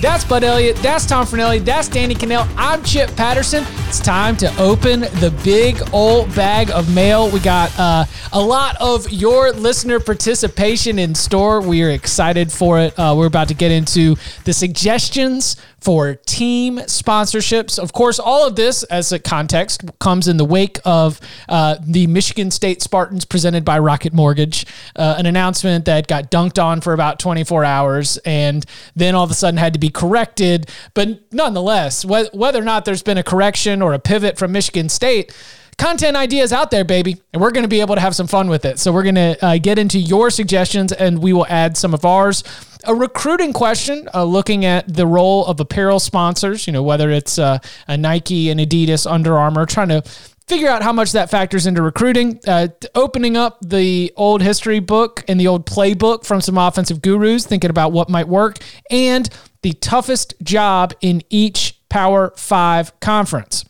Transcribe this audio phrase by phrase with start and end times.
[0.00, 0.76] That's Bud Elliott.
[0.76, 1.62] That's Tom Fornelli.
[1.62, 2.48] That's Danny Kanell.
[2.56, 3.64] I'm Chip Patterson.
[3.86, 7.30] It's time to open the big old bag of mail.
[7.30, 11.60] We got uh, a lot of your listener participation in store.
[11.60, 12.98] We are excited for it.
[12.98, 17.78] Uh, we're about to get into the suggestions for team sponsorships.
[17.78, 22.06] Of course, all of this, as a context, comes in the wake of uh, the
[22.06, 26.92] Michigan State Spartans presented by Rocket Mortgage, uh, an announcement that got dunked on for
[26.92, 28.64] about 24 hours and
[28.94, 30.70] then all of a sudden had to be corrected.
[30.94, 34.88] But nonetheless, wh- whether or not there's been a correction or a pivot from Michigan
[34.88, 35.34] State,
[35.78, 38.48] content ideas out there, baby, and we're going to be able to have some fun
[38.48, 38.78] with it.
[38.78, 42.04] So we're going to uh, get into your suggestions, and we will add some of
[42.04, 42.44] ours.
[42.84, 46.66] A recruiting question, uh, looking at the role of apparel sponsors.
[46.66, 50.02] You know, whether it's uh, a Nike and Adidas, Under Armour, trying to
[50.50, 52.40] figure out how much that factors into recruiting.
[52.46, 57.46] Uh, opening up the old history book and the old playbook from some offensive gurus,
[57.46, 58.58] thinking about what might work,
[58.90, 59.30] and
[59.62, 63.64] the toughest job in each Power Five conference.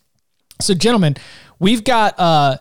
[0.60, 1.16] So, gentlemen,
[1.58, 2.58] we've got uh,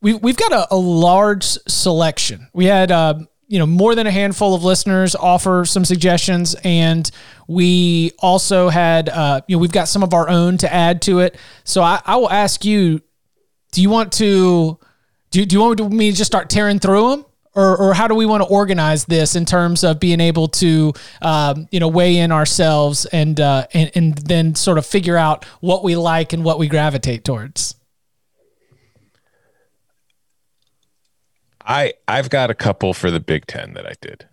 [0.00, 2.48] we we've got a, a large selection.
[2.52, 7.10] We had uh, you know more than a handful of listeners offer some suggestions, and
[7.48, 11.20] we also had uh, you know we've got some of our own to add to
[11.20, 11.36] it.
[11.64, 13.00] So I, I will ask you:
[13.72, 14.78] Do you want to
[15.30, 17.26] do, do you want me to just start tearing through them?
[17.56, 20.92] Or, or how do we want to organize this in terms of being able to
[21.22, 25.44] um, you know weigh in ourselves and, uh, and and then sort of figure out
[25.60, 27.76] what we like and what we gravitate towards
[31.66, 34.26] I I've got a couple for the Big Ten that I did.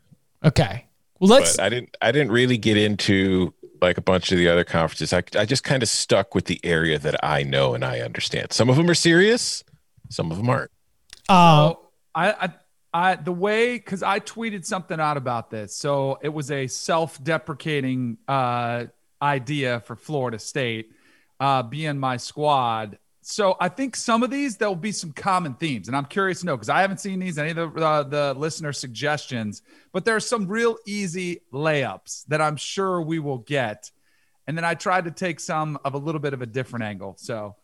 [0.46, 0.86] Okay.
[1.20, 1.58] Well, let's.
[1.58, 5.14] But I didn't I didn't really get into like a bunch of the other conferences.
[5.14, 8.54] I I just kind of stuck with the area that I know and I understand.
[8.54, 9.64] Some of them are serious,
[10.10, 10.72] some of them aren't.
[11.28, 11.80] Uh, so
[12.14, 12.54] I, I
[12.94, 15.76] I the way because I tweeted something out about this.
[15.76, 18.86] So it was a self-deprecating uh,
[19.22, 20.92] idea for Florida State
[21.40, 25.88] uh, being my squad so I think some of these there'll be some common themes,
[25.88, 28.34] and I'm curious to know because I haven't seen these any of the uh, the
[28.34, 29.62] listener suggestions,
[29.94, 33.92] but there are some real easy layups that I'm sure we will get.
[34.46, 37.16] And then I tried to take some of a little bit of a different angle.
[37.18, 37.56] So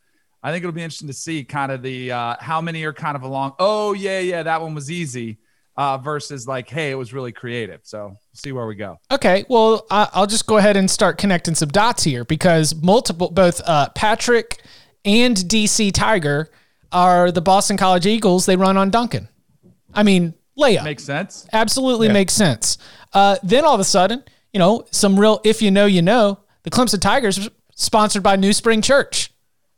[0.41, 3.15] I think it'll be interesting to see kind of the uh, how many are kind
[3.15, 3.53] of along.
[3.59, 5.37] Oh yeah, yeah, that one was easy.
[5.77, 7.79] Uh, versus like, hey, it was really creative.
[7.83, 8.99] So see where we go.
[9.13, 13.61] Okay, well, I'll just go ahead and start connecting some dots here because multiple, both
[13.65, 14.61] uh, Patrick
[15.05, 16.49] and DC Tiger
[16.91, 18.45] are the Boston College Eagles.
[18.45, 19.29] They run on Dunkin.
[19.93, 20.83] I mean, layup.
[20.83, 21.47] Makes sense.
[21.53, 22.13] Absolutely yeah.
[22.13, 22.77] makes sense.
[23.13, 24.23] Uh, then all of a sudden,
[24.53, 28.53] you know, some real, if you know, you know, the Clemson Tigers sponsored by New
[28.53, 29.28] Spring Church.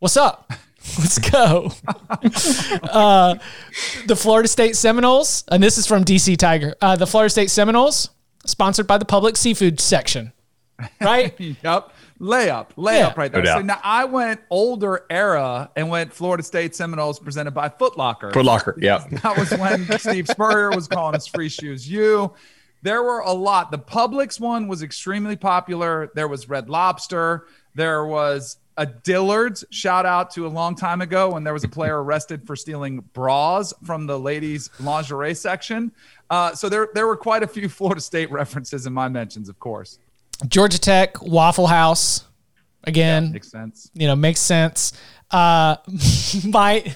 [0.01, 0.51] What's up?
[0.97, 1.72] Let's go.
[2.89, 3.35] uh,
[4.07, 6.75] the Florida State Seminoles, and this is from DC Tiger.
[6.81, 8.09] Uh, the Florida State Seminoles,
[8.44, 10.34] sponsored by the Publix seafood section.
[11.00, 11.39] Right?
[11.63, 13.13] yep layup, layup yeah.
[13.16, 13.44] right there.
[13.44, 18.31] No so now I went older era and went Florida State Seminoles presented by Footlocker.
[18.31, 19.06] Footlocker, yeah.
[19.22, 21.88] That was when Steve Spurrier was calling us free shoes.
[21.88, 22.33] You,
[22.81, 23.69] there were a lot.
[23.69, 26.12] The Publix one was extremely popular.
[26.15, 27.45] There was Red Lobster.
[27.75, 29.63] There was a Dillard's.
[29.69, 33.01] Shout out to a long time ago when there was a player arrested for stealing
[33.13, 35.92] bras from the ladies' lingerie section.
[36.31, 39.60] Uh, so there, there were quite a few Florida State references in my mentions, of
[39.60, 40.00] course.
[40.48, 42.25] Georgia Tech, Waffle House.
[42.86, 43.92] Again, yeah, makes sense.
[43.94, 44.94] You know, makes sense.
[45.30, 45.75] Uh,
[46.45, 46.95] my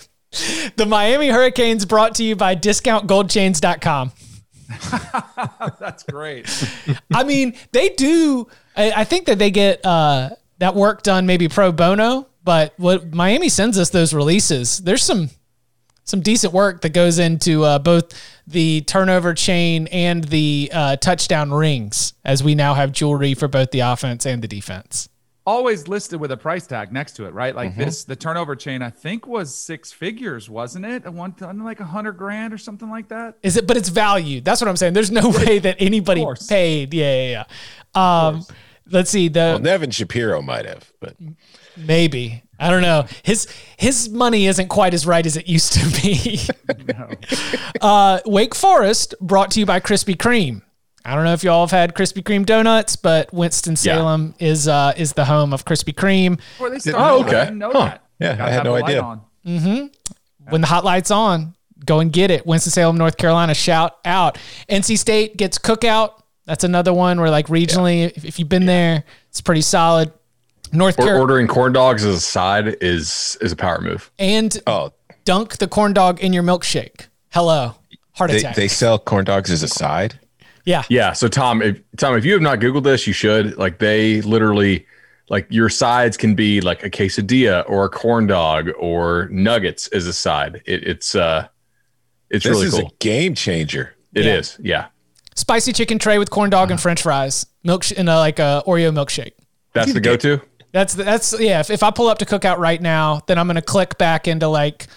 [0.76, 4.12] the Miami Hurricanes brought to you by discountgoldchains.com.
[5.80, 6.68] That's great.
[7.14, 8.48] I mean, they do.
[8.76, 13.14] I, I think that they get uh, that work done maybe pro bono, but what
[13.14, 15.30] Miami sends us those releases, there's some
[16.08, 18.14] some decent work that goes into uh, both
[18.46, 23.72] the turnover chain and the uh, touchdown rings, as we now have jewelry for both
[23.72, 25.10] the offense and the defense.
[25.48, 27.56] Always listed with a price tag next to it, right?
[27.56, 27.82] Like Mm-hmm.
[27.82, 31.06] this, the turnover chain, I think was six figures, wasn't it?
[31.06, 33.38] At one time, like a hundred grand or something like that.
[33.42, 33.66] Is it?
[33.66, 34.46] But it's valued.
[34.46, 34.94] That's what I'm saying.
[34.94, 36.94] There's no way that anybody paid.
[36.94, 37.46] Yeah, yeah,
[37.96, 38.28] yeah.
[38.28, 38.46] Um,
[38.92, 39.28] let's see.
[39.28, 41.16] The Well, Nevin Shapiro might have, but
[41.78, 43.06] maybe I don't know.
[43.24, 43.48] His
[43.78, 46.40] his money isn't quite as right as it used to be.
[47.82, 50.62] uh, Wake Forest brought to you by Krispy Kreme.
[51.08, 54.94] I don't know if y'all have had Krispy Kreme donuts, but Winston Salem is uh,
[54.98, 56.38] is the home of Krispy Kreme.
[56.38, 57.44] Before they started, Oh, I okay.
[57.46, 57.80] didn't know Huh.
[57.86, 58.02] that.
[58.20, 59.02] Yeah, I had no the light idea.
[59.02, 59.92] on.
[60.50, 61.54] When the hot light's on,
[61.86, 62.46] go and get it.
[62.48, 64.38] Winston Salem, North Carolina, shout out.
[64.70, 66.22] NC State gets Cookout.
[66.46, 70.12] That's another one where like regionally, if, if you've been there, it's pretty solid.
[70.72, 74.12] North Or Carolina ordering corn dogs as a side is is a power move.
[74.20, 74.92] and oh,
[75.24, 77.08] dunk the corn dog in your milkshake.
[77.32, 77.76] Hello,
[78.14, 78.56] heart they, attack.
[78.56, 80.20] they sell corn dogs as a side.
[80.66, 81.14] yeah, Yeah.
[81.14, 83.58] So Tom, if Tom, if you have not Googled this, you should.
[83.58, 84.86] Like they literally
[85.30, 90.06] like your sides can be like a quesadilla or a corn dog or nuggets as
[90.08, 90.62] a side.
[90.66, 91.48] It, it's uh
[92.30, 92.88] it's This really is cool.
[92.88, 93.96] a game changer.
[94.14, 94.36] It Yeah.
[94.38, 94.58] is.
[94.62, 94.88] Yeah.
[95.36, 98.94] Spicy chicken tray with corn dog and French fries, milk in a like a Oreo
[98.94, 99.34] milkshake.
[99.74, 100.42] That's the go to.
[100.72, 101.60] That's the, that's yeah.
[101.60, 104.48] If, if I pull up to Cookout right now, then I'm gonna click back into
[104.48, 104.88] like,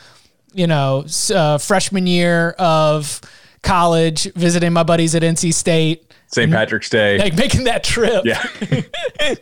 [0.53, 1.05] you know,
[1.35, 3.21] uh, freshman year of
[3.63, 6.53] college, visiting my buddies at NC State, St.
[6.53, 7.19] Patrick's Day.
[7.19, 8.25] like making that trip.
[8.25, 8.45] Yeah.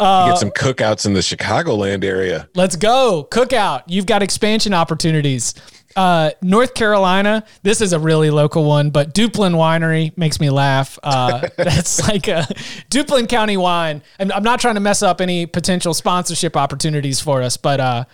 [0.00, 2.48] Uh, get some cookouts in the Chicagoland area.
[2.54, 3.28] Let's go.
[3.30, 3.82] Cookout.
[3.86, 5.54] You've got expansion opportunities.
[5.96, 10.98] Uh, North Carolina, this is a really local one, but Duplin Winery makes me laugh.
[11.02, 12.42] Uh, that's like a
[12.90, 14.02] Duplin County wine.
[14.18, 18.04] And I'm not trying to mess up any potential sponsorship opportunities for us, but uh,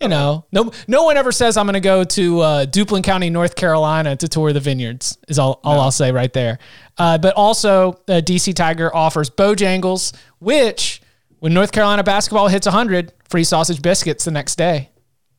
[0.00, 3.30] you know, no no one ever says I'm going to go to uh, Duplin County,
[3.30, 5.18] North Carolina to tour the vineyards.
[5.28, 6.58] Is all, all I'll say right there.
[6.98, 11.00] Uh, but also, uh, DC Tiger offers Bojangles, which
[11.38, 14.90] when North Carolina basketball hits 100, free sausage biscuits the next day.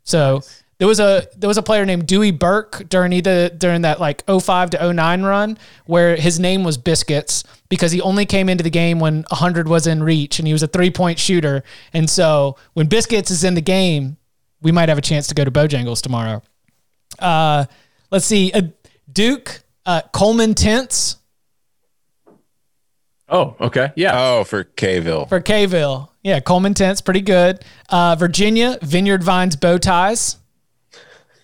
[0.03, 0.41] So
[0.77, 4.23] there was a there was a player named Dewey Burke during either during that like
[4.27, 8.69] 05 to 09 run where his name was Biscuits because he only came into the
[8.69, 11.63] game when 100 was in reach and he was a three point shooter.
[11.93, 14.17] And so when Biscuits is in the game,
[14.61, 16.41] we might have a chance to go to Bojangles tomorrow.
[17.19, 17.65] Uh,
[18.11, 18.63] let's see, uh,
[19.11, 21.17] Duke uh, Coleman Tents
[23.27, 23.91] Oh, okay.
[23.95, 24.11] Yeah.
[24.13, 25.27] Oh, for Kville.
[25.27, 26.09] for Kville.
[26.23, 27.63] Yeah, Coleman Tents pretty good.
[27.89, 30.37] Uh, Virginia Vineyard Vines bow ties.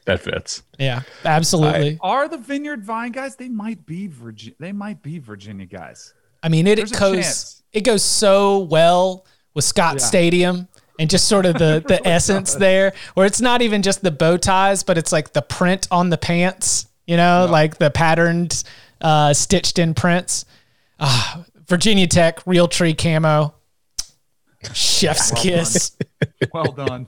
[0.05, 0.63] That fits.
[0.79, 1.99] Yeah, absolutely.
[2.01, 3.35] Are the Vineyard Vine guys?
[3.35, 4.55] They might be Virginia.
[4.59, 6.13] They might be Virginia guys.
[6.41, 10.05] I mean, it, There's it goes it goes so well with Scott Yeah.
[10.05, 10.67] Stadium
[10.99, 14.37] and just sort of the the essence there, where it's not even just the bow
[14.37, 16.87] ties, but it's like the print on the pants.
[17.05, 18.63] You know, like the patterned,
[19.01, 20.45] uh, stitched in prints.
[20.99, 23.53] Ah, Virginia Tech Realtree camo.
[24.73, 25.97] Chef's kiss
[26.53, 27.07] Well done.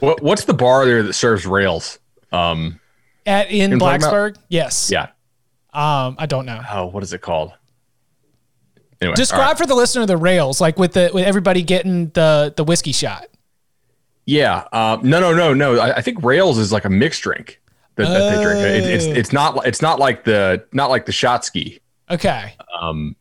[0.00, 1.98] What, what's the bar there that serves rails?
[2.34, 2.80] Um,
[3.26, 3.72] at in?
[3.72, 4.36] Blacksburg.
[4.48, 4.90] Yes.
[4.90, 5.08] yeah.
[5.72, 6.60] Um, I don't know.
[6.70, 7.52] Oh, what is it called?
[9.00, 9.58] Anyway, Describe right.
[9.58, 13.26] for the listener the rails, like with the with everybody getting the the whiskey shot.
[14.24, 14.66] Yeah.
[14.72, 15.78] Um, no, no, no, no.
[15.78, 17.60] I, I think rails is like a mixed drink
[17.96, 18.58] that, that they drink.
[18.60, 19.12] It, it's Oh.
[19.12, 21.80] it's not it's not like the not like the shot ski.
[22.10, 22.54] Okay.
[22.80, 23.16] Um,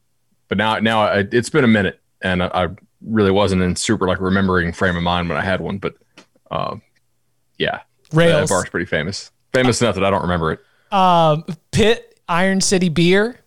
[0.47, 2.67] but now now I, it's been a minute, and I, I
[3.01, 5.79] really wasn't in super like remembering frame of mind when I had one.
[5.79, 5.95] But
[6.51, 6.81] um,
[7.57, 7.81] yeah,
[8.13, 8.49] that Rails.
[8.49, 9.31] bar's pretty famous.
[9.53, 10.59] Famous enough that I don't remember it.
[10.91, 13.39] Um, Pitt Iron City beer.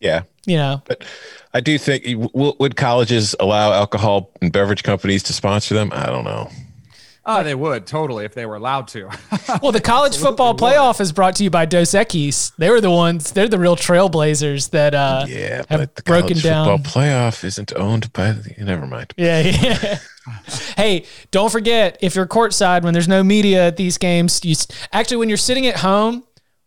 [0.00, 0.22] Yeah.
[0.46, 1.04] You know, But
[1.52, 5.90] I do think w- would colleges allow alcohol and beverage companies to sponsor them?
[5.94, 6.50] I don't know.
[7.26, 9.10] Oh, they would totally if they were allowed to.
[9.62, 12.52] well, the college football playoff is brought to you by Dos Equis.
[12.56, 13.32] They were the ones.
[13.32, 16.78] They're the real trailblazers that uh, Yeah, have but the broken college down.
[16.78, 18.32] football playoff isn't owned by.
[18.32, 19.12] The, never mind.
[19.18, 19.98] Yeah, yeah.
[20.80, 24.54] hey, don't forget if you're courtside when there's no media at these games, you
[24.92, 26.24] actually when you're sitting at home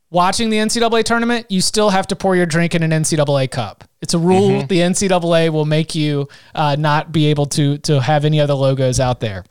[0.10, 3.84] watching the NCAA tournament, you still have to pour your drink in an NCAA cup.
[4.02, 4.64] It's a rule.
[4.66, 9.00] The NCAA will make you uh, not be able to to have any other logos
[9.00, 9.44] out there.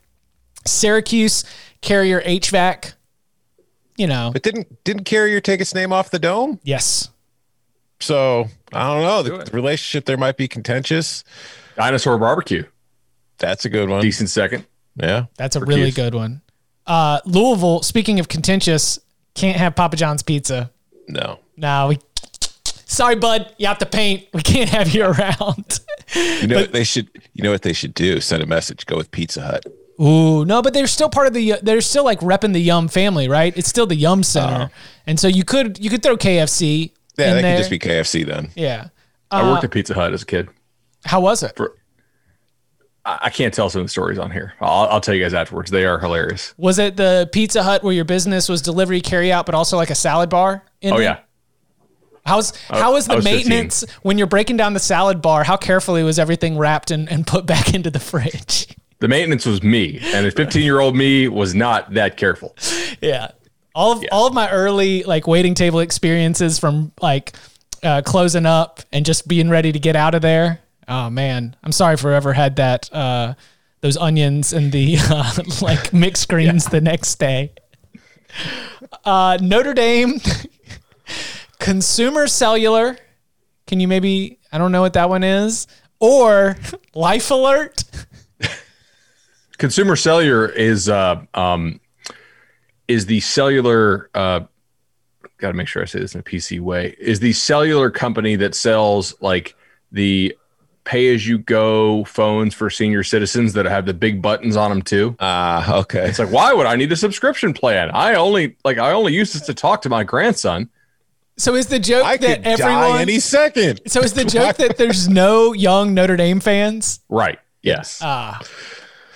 [0.66, 1.44] Syracuse
[1.80, 2.94] Carrier HVAC.
[3.96, 6.60] You know, But didn't didn't Carrier take its name off the dome?
[6.62, 7.08] yes.
[8.00, 9.38] So I don't know.
[9.38, 11.22] Do The, relationship there might be contentious.
[11.76, 12.64] Dinosaur barbecue,
[13.42, 14.00] That's a good one.
[14.00, 14.64] decent second.
[14.96, 15.26] Yeah.
[15.36, 15.96] That's a really Cuse.
[15.96, 16.40] good one.
[16.86, 17.82] Uh, Louisville.
[17.82, 18.98] Speaking of contentious,
[19.34, 20.70] can't have Papa John's pizza.
[21.08, 21.40] No.
[21.56, 21.98] No, we.
[22.64, 23.54] Sorry, bud.
[23.58, 24.28] You have to paint.
[24.32, 25.80] We can't have you around.
[26.14, 27.08] You know what they should.
[27.32, 28.20] You know what they should do?
[28.20, 28.86] Send a message.
[28.86, 29.64] Go with Pizza Hut.
[30.00, 31.54] Ooh, no, but they're still part of the.
[31.62, 33.56] They're still like repping the Yum family, right?
[33.56, 34.70] It's still the Yum Center,
[35.06, 36.90] and so you could you could throw KFC.
[37.16, 37.56] Yeah, in that there.
[37.56, 38.50] could just be KFC then.
[38.54, 38.88] Yeah.
[39.30, 40.48] I worked at Pizza Hut as a kid.
[41.04, 41.56] How was it?
[41.56, 41.74] For
[43.04, 44.54] I can't tell some of the stories on here.
[44.60, 45.70] I'll, I'll tell you guys afterwards.
[45.72, 46.54] They are hilarious.
[46.56, 49.90] Was it the Pizza Hut where your business was delivery carry out, but also like
[49.90, 50.64] a salad bar?
[50.80, 51.18] in Oh yeah,
[52.24, 53.48] How's how was the was 15.
[53.48, 55.42] maintenance when you're breaking down the salad bar?
[55.42, 58.68] How carefully was everything wrapped and, and put back into the fridge?
[59.00, 62.56] the maintenance was me, and the 15 year old me was not that careful.
[63.00, 63.32] Yeah.
[63.74, 67.34] All of all of my early like waiting table experiences from like
[67.82, 70.60] uh, closing up and just being ready to get out of there.
[70.88, 73.34] Oh man, I'm sorry for ever had that uh,
[73.80, 77.52] those onions and the uh, like mixed greens the next day.
[79.04, 80.20] Uh, Notre Dame
[81.58, 82.96] Consumer Cellular.
[83.66, 85.66] Can you maybe I don't know what that one is
[86.02, 86.56] or
[86.94, 87.84] Life Alert.
[89.58, 91.80] Consumer Cellular is uh, um,
[92.88, 94.10] is the cellular.
[94.14, 94.40] Uh,
[95.38, 96.94] Got to make sure I say this in a PC way.
[96.98, 99.56] Is the cellular company that sells like
[99.90, 100.36] the
[100.84, 104.82] pay as you go phones for senior citizens that have the big buttons on them
[104.82, 105.16] too.
[105.20, 106.08] Ah, okay.
[106.08, 107.90] It's like, why would I need a subscription plan?
[107.92, 110.68] I only like I only use this to talk to my grandson.
[111.38, 113.80] So is the joke I that everyone die any second.
[113.86, 117.00] So is the joke that there's no young Notre Dame fans?
[117.08, 117.38] Right.
[117.62, 118.00] Yes.
[118.02, 118.40] Ah,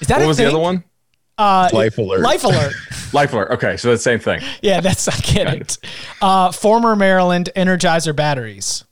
[0.01, 0.47] is that what a was thing?
[0.47, 0.85] the other one?
[1.39, 2.21] Uh, Life alert.
[2.21, 2.73] Life alert.
[3.13, 3.51] Life alert.
[3.51, 4.41] Okay, so the same thing.
[4.63, 5.79] Yeah, that's I get it.
[6.23, 8.85] Uh, former Maryland Energizer batteries.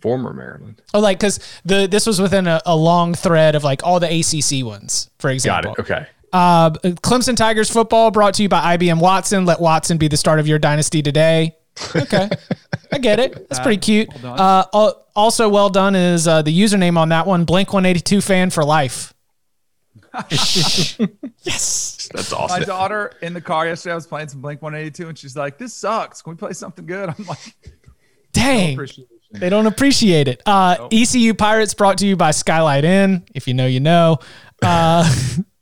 [0.00, 0.82] Former Maryland.
[0.92, 4.06] Oh, like because the this was within a, a long thread of like all the
[4.08, 5.72] ACC ones, for Got example.
[5.72, 5.78] it.
[5.80, 6.06] Okay.
[6.32, 9.44] Uh, Clemson Tigers football brought to you by IBM Watson.
[9.46, 11.56] Let Watson be the start of your dynasty today.
[11.94, 12.28] Okay,
[12.92, 13.48] I get it.
[13.48, 14.08] That's pretty cute.
[14.22, 14.40] Well.
[14.72, 17.44] Uh, also well done is uh, the username on that one.
[17.44, 19.14] Blink one eighty two fan for life.
[20.30, 22.08] yes.
[22.12, 22.60] That's awesome.
[22.60, 25.58] My daughter in the car yesterday, I was playing some Blink 182, and she's like,
[25.58, 26.22] "This sucks.
[26.22, 27.54] Can we play something good?" I'm like,
[28.32, 28.78] Dang.
[29.38, 30.42] They don't appreciate it.
[30.46, 33.24] Uh, ECU Pirates brought to you by Skylight Inn.
[33.34, 34.18] If you know, you know.
[34.62, 35.12] Uh,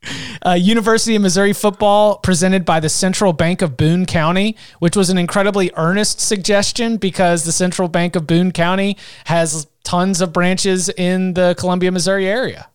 [0.45, 5.09] uh, University of Missouri football presented by the Central Bank of Boone County, which was
[5.09, 10.89] an incredibly earnest suggestion because the Central Bank of Boone County has tons of branches
[10.89, 12.69] in the Columbia, Missouri area.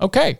[0.00, 0.38] Okay.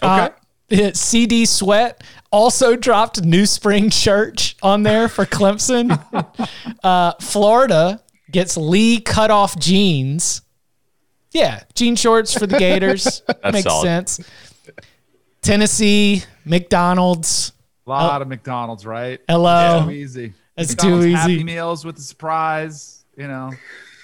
[0.00, 0.30] Uh,
[0.94, 6.00] CD Sweat also dropped New Spring Church on there for Clemson.
[6.82, 8.00] uh, Florida
[8.34, 10.42] gets Lee cut off jeans.
[11.32, 13.22] Yeah, jean shorts for the Gators.
[13.44, 13.82] Makes solid.
[14.08, 14.20] sense.
[15.42, 17.52] Tennessee, McDonald's.
[17.86, 19.20] A lot of McDonald's, right?
[19.28, 19.82] Hello.
[19.84, 20.32] Too easy.
[20.56, 21.44] That's McDonald's too Happy easy.
[21.44, 23.04] Meals with a surprise.
[23.16, 23.50] You know,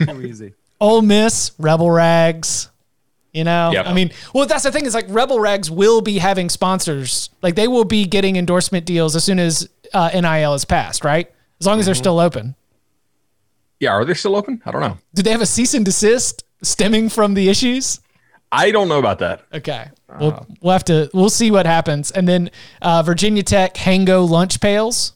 [0.04, 0.54] too easy.
[0.80, 2.68] Ole Miss, Rebel Rags.
[3.32, 3.87] You know, Yep.
[3.87, 7.30] I mean, well, that's the thing is like Rebel Rags will be having sponsors.
[7.42, 11.30] Like they will be getting endorsement deals as soon as uh, NIL is passed, right?
[11.60, 12.56] As long as they're still open.
[13.80, 14.62] Yeah, are they still open?
[14.66, 14.99] I don't know.
[15.14, 18.00] Did they have a cease and desist stemming from the issues?
[18.52, 19.42] I don't know about that.
[19.54, 19.88] Okay.
[20.18, 22.10] We'll, we'll have to, we'll see what happens.
[22.10, 22.50] And then
[22.82, 25.12] uh, Virginia Tech, Hango lunch pails,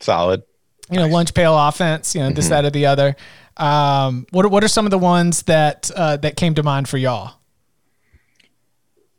[0.00, 0.42] Solid.
[0.90, 3.16] you know, lunch pail offense, you know, this, that, or the other.
[3.56, 6.88] Um, what, are- what are some of the ones that, uh, that came to mind
[6.88, 7.34] for y'all?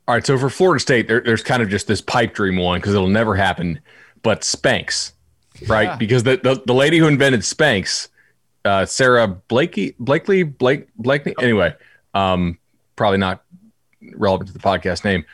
[0.08, 2.80] All right, so for Florida State, there, there's kind of just this pipe dream one
[2.80, 3.80] because it'll never happen,
[4.22, 5.14] but Spanx,
[5.68, 5.98] right?
[5.98, 8.10] Because the, the the lady who invented Spanx,
[8.64, 11.36] uh, Sarah Blakey, Blakely, Blake, Blakely.
[11.40, 11.76] Anyway,
[12.14, 12.58] um,
[12.96, 13.44] probably not
[14.14, 15.26] relevant to the podcast name.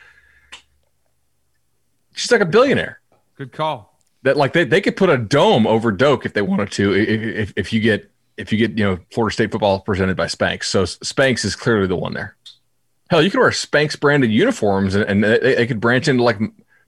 [2.14, 3.00] She's like a billionaire.
[3.36, 3.98] Good call.
[4.22, 6.94] That like they, they could put a dome over Doak if they wanted to.
[6.94, 10.26] If, if, if you get if you get you know Florida State football presented by
[10.26, 12.36] Spanx, so Spanx is clearly the one there.
[13.10, 16.38] Hell, you could wear Spanx branded uniforms and, and they, they could branch into like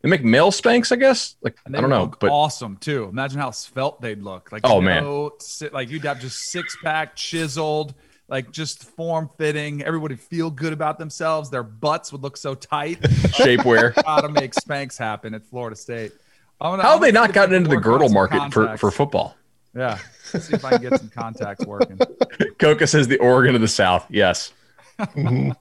[0.04, 1.34] they make male Spanx, I guess.
[1.40, 3.04] Like I don't know, but awesome too.
[3.04, 4.52] Imagine how svelte they'd look.
[4.52, 5.30] Like Oh, man.
[5.72, 7.94] like you'd have just six pack, chiseled,
[8.28, 9.82] like just form fitting.
[9.82, 11.48] Everybody feel good about themselves.
[11.48, 13.00] Their butts would look so tight.
[13.00, 13.94] shapewear.
[14.04, 16.12] Gotta make Spanx happen at Florida State.
[16.60, 18.90] Gonna- How have they not see if I gotten into the girdle market for, for
[18.90, 19.34] football?
[19.74, 19.98] Yeah,
[20.34, 21.98] Let's see if I can get some contacts working.
[22.58, 24.04] Coca says the Oregon of the South.
[24.10, 24.52] Yes.
[24.98, 25.56] That'd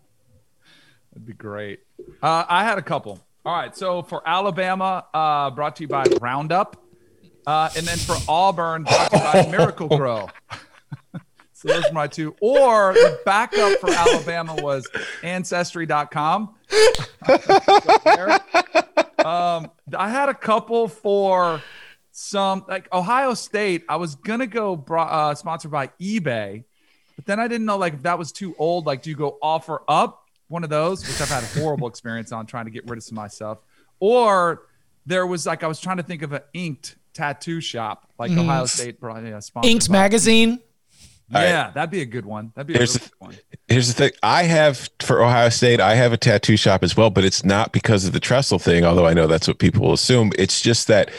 [1.26, 1.80] be great.
[2.22, 3.22] Uh, I had a couple.
[3.46, 3.76] All right.
[3.76, 6.82] So for Alabama, uh, brought to you by Roundup.
[7.46, 10.30] Uh, and then for Auburn, brought to you by Miracle-Gro.
[11.52, 12.36] so those are my two.
[12.40, 14.90] Or the backup for Alabama was
[15.24, 16.56] Ancestry.com.
[19.26, 21.62] um, I had a couple for
[22.12, 23.84] some, like Ohio State.
[23.90, 26.64] I was going to go bro- uh, sponsored by eBay,
[27.18, 28.86] but then I didn't know like if that was too old.
[28.86, 30.14] Like, do you go OfferUp?
[30.54, 33.04] One of those, which I've had a horrible experience on trying to get rid of
[33.04, 33.58] some of my stuff.
[34.00, 34.68] Or
[35.04, 38.42] there was like I was trying to think of an inked tattoo shop, like mm-hmm.
[38.42, 40.60] Ohio State probably yeah, sponsored Inks by- magazine.
[41.32, 42.52] Yeah, that'd be a good one.
[42.54, 43.38] That'd be a Here's really good one.
[43.68, 44.12] Here's the thing.
[44.22, 47.72] I have for Ohio State, I have a tattoo shop as well, but it's not
[47.72, 50.34] because of the Tressel thing, although I know that's what people will assume.
[50.38, 51.10] It's just that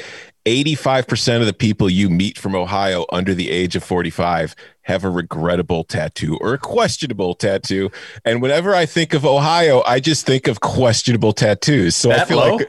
[0.47, 5.09] 85% of the people you meet from Ohio under the age of 45 have a
[5.09, 7.91] regrettable tattoo or a questionable tattoo.
[8.27, 11.97] And whenever I think of Ohio, I just think of questionable tattoos.
[11.97, 12.57] So I feel low?
[12.57, 12.69] like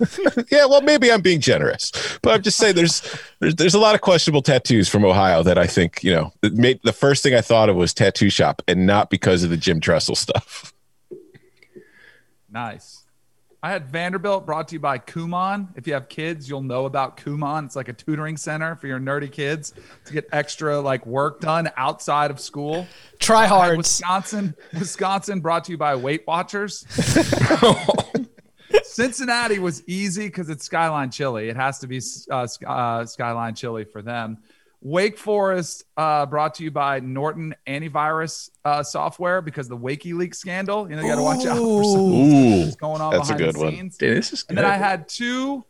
[0.50, 1.90] yeah, well, maybe I'm being generous,
[2.22, 3.02] but I'm just saying there's
[3.40, 6.32] there's there's a lot of questionable tattoos from Ohio that I think you know.
[6.52, 9.56] Made, the first thing I thought of was tattoo shop, and not because of the
[9.56, 10.72] Jim Tressel stuff.
[12.50, 12.97] Nice.
[13.60, 15.68] I had Vanderbilt brought to you by Kumon.
[15.74, 17.64] If you have kids, you'll know about Kumon.
[17.64, 19.74] It's like a tutoring center for your nerdy kids
[20.04, 22.86] to get extra like work done outside of school.
[23.18, 23.76] Try hards.
[23.76, 26.86] Wisconsin, Wisconsin brought to you by Weight Watchers.
[28.84, 31.48] Cincinnati was easy because it's Skyline Chili.
[31.48, 32.00] It has to be
[32.30, 34.38] uh, uh, Skyline Chili for them.
[34.80, 40.88] Wake Forest uh, brought to you by Norton Antivirus uh, software because the WikiLeaks scandal.
[40.88, 43.34] You know, you got to watch out for some Ooh, what's going on That's a
[43.34, 43.72] behind good the one.
[43.74, 43.96] scenes.
[43.96, 44.50] Dude, this is good.
[44.50, 45.64] And then I had two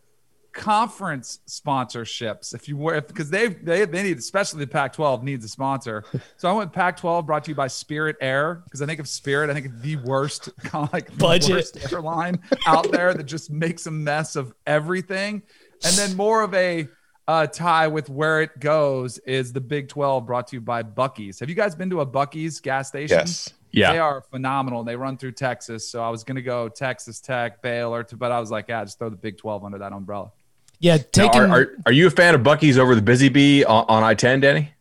[0.53, 2.55] conference sponsorships.
[2.55, 6.05] If you were, because they they they need, especially the Pac-12 needs a sponsor.
[6.37, 9.51] So I went Pac-12 brought to you by Spirit Air because I think of Spirit,
[9.51, 11.51] I think of the worst kind of like the Budget.
[11.51, 15.43] worst airline out there that just makes a mess of everything.
[15.85, 16.89] And then more of a
[17.29, 21.39] uh, tie with where it goes is the Big 12 brought to you by Buc-ee's.
[21.41, 23.19] Have you guys been to a Buc-ee's gas station?
[23.19, 23.51] Yes.
[23.71, 23.93] yeah.
[23.93, 24.83] They are phenomenal.
[24.83, 25.87] They run through Texas.
[25.87, 28.99] So I was going to go Texas Tech, Baylor, but I was like, yeah, just
[28.99, 30.33] throw the Big 12 under that umbrella.
[30.81, 33.85] Yeah, Now, are, are, are you a fan of Buc-ee's over the Busy Bee on,
[33.89, 34.73] on I 10, Danny?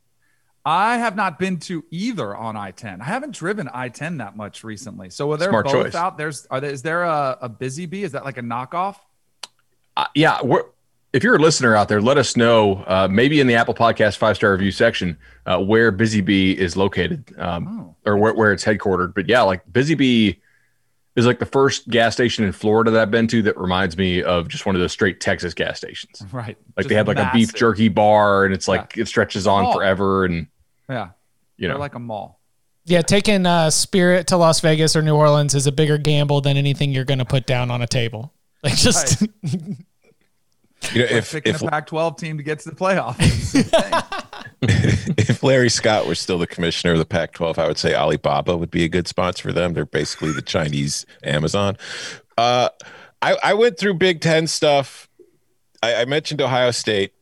[0.63, 3.01] I have not been to either on I 10.
[3.01, 5.09] I haven't driven I 10 that much recently.
[5.09, 5.95] So are there Smart both choice.
[5.95, 6.17] out?
[6.17, 8.03] There's, are there, is there a, a Busy Bee?
[8.03, 8.95] Is that like a knockoff?
[9.97, 10.41] Uh, yeah.
[10.43, 10.63] We're,
[11.13, 14.17] if you're a listener out there, let us know, uh, maybe in the Apple Podcast
[14.17, 18.11] five star review section, uh, where Busy Bee is located um, Oh.
[18.11, 19.13] or where, where it's headquartered.
[19.13, 20.41] But yeah, like Busy Bee
[21.15, 24.21] is like the first gas station in Florida that I've been to that reminds me
[24.21, 26.21] of just one of those straight Texas gas stations.
[26.31, 26.57] Right.
[26.75, 29.73] Like Just they have like a beef jerky bar and it's like it stretches on
[29.73, 30.45] forever and
[30.87, 31.09] Yeah.
[31.57, 32.39] you They're know like a mall.
[32.85, 36.55] yeah, taking uh, Spirit to Las Vegas or New Orleans is a bigger gamble than
[36.55, 38.31] anything you're going to put down on a table.
[38.63, 39.23] Like just
[40.93, 43.17] You know, If, if picking if a Pac 12 team to get to the playoffs.
[43.19, 44.23] It's the same thing.
[45.17, 48.71] if Larry Scott were still the commissioner of the Pac-12, I would say Alibaba would
[48.71, 49.73] be a good sponsor for them.
[49.73, 51.77] They're basically the Chinese Amazon.
[52.37, 52.69] Uh,
[53.21, 55.09] I, I went through Big Ten stuff.
[55.83, 57.13] I, I mentioned Ohio State,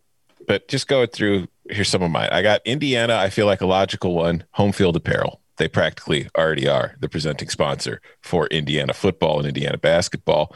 [0.47, 2.29] but just going through here's some of mine.
[2.31, 3.15] I got Indiana.
[3.15, 4.43] I feel like a logical one.
[4.51, 5.41] Home field apparel.
[5.57, 10.53] They practically already are the presenting sponsor for Indiana football and Indiana basketball.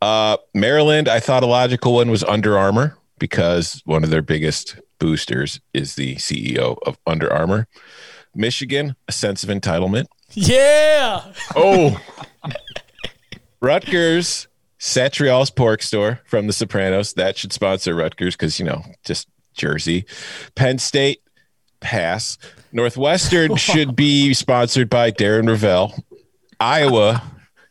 [0.00, 4.78] Uh, Maryland, I thought a logical one was Under Armour because one of their biggest
[4.98, 7.66] boosters is the CEO of Under Armour.
[8.34, 10.06] Michigan, a sense of entitlement.
[10.30, 11.22] yeah.
[11.56, 12.00] oh
[13.60, 14.46] Rutgers,
[14.78, 17.14] Satriale's pork store from The Sopranos.
[17.14, 20.04] That should sponsor Rutgers because, you know, just Jersey.
[20.54, 21.20] Penn State,
[21.80, 22.38] pass.
[22.72, 25.98] Northwestern should be sponsored by Darren Rovell.
[26.60, 27.22] Iowa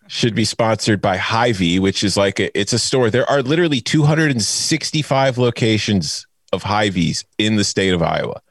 [0.08, 3.10] should be sponsored by Hy-Vee, which is like a, it's a store.
[3.10, 8.41] There are literally 265 locations of Hy-Vees in the state of Iowa.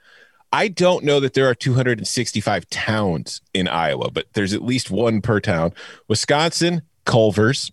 [0.53, 5.21] I don't know that there are 265 towns in Iowa, but there's at least one
[5.21, 5.73] per town.
[6.09, 7.71] Wisconsin, Culver's.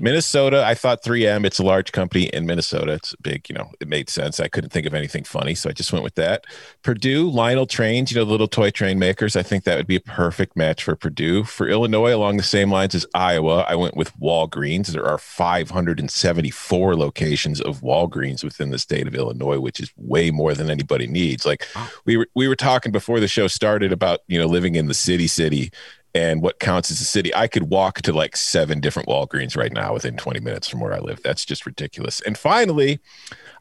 [0.00, 2.92] Minnesota, I thought 3M, it's a large company in Minnesota.
[2.92, 4.40] It's big, you know, it made sense.
[4.40, 6.44] I couldn't think of anything funny, so I just went with that.
[6.82, 9.36] Purdue, Lionel Trains, you know, the little toy train makers.
[9.36, 11.44] I think that would be a perfect match for Purdue.
[11.44, 14.88] For Illinois, along the same lines as Iowa, I went with Walgreens.
[14.88, 20.54] There are 574 locations of Walgreens within the state of Illinois, which is way more
[20.54, 21.44] than anybody needs.
[21.44, 21.66] Like
[22.06, 24.94] we were we were talking before the show started about, you know, living in the
[24.94, 25.70] city city
[26.14, 27.34] and what counts as a city.
[27.34, 30.92] I could walk to like seven different Walgreens right now within 20 minutes from where
[30.92, 31.22] I live.
[31.22, 32.20] That's just ridiculous.
[32.20, 33.00] And finally,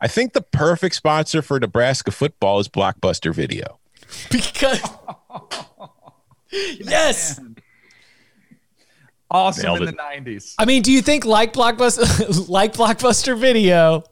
[0.01, 3.79] I think the perfect sponsor for Nebraska football is Blockbuster Video.
[4.31, 4.81] Because.
[6.51, 7.39] yes.
[9.29, 9.91] Awesome Nailed in it.
[9.91, 9.97] the
[10.31, 10.55] 90s.
[10.57, 14.03] I mean, do you think like Blockbuster, like Blockbuster Video,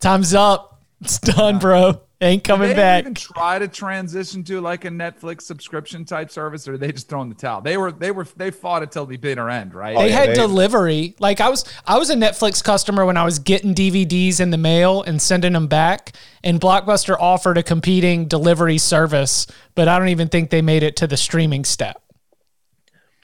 [0.00, 0.82] time's up.
[1.00, 2.00] It's done, bro.
[2.18, 2.70] Ain't coming back.
[2.70, 3.00] Did they back.
[3.02, 7.10] even try to transition to like a Netflix subscription type service, or are they just
[7.10, 7.60] throwing the towel?
[7.60, 9.94] They were, they were, they fought it till the bitter end, right?
[9.94, 11.14] they Oh, yeah, had they- delivery.
[11.18, 14.56] Like I was, I was a Netflix customer when I was getting DVDs in the
[14.56, 16.12] mail and sending them back.
[16.42, 20.96] And Blockbuster offered a competing delivery service, but I don't even think they made it
[20.96, 22.02] to the streaming step.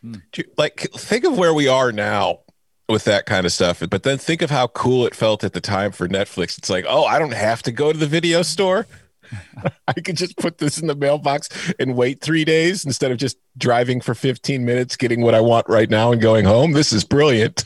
[0.02, 0.16] Hmm.
[0.58, 2.40] Like, think of where we are now
[2.92, 5.60] with that kind of stuff, but then think of how cool it felt at the
[5.60, 6.56] time for Netflix.
[6.58, 8.86] It's like, oh, I don't have to go to the video store.
[9.88, 13.38] I could just put this in the mailbox and wait three days instead of just
[13.56, 16.72] driving for 15 minutes, getting what I want right now and going home.
[16.72, 17.64] This is brilliant.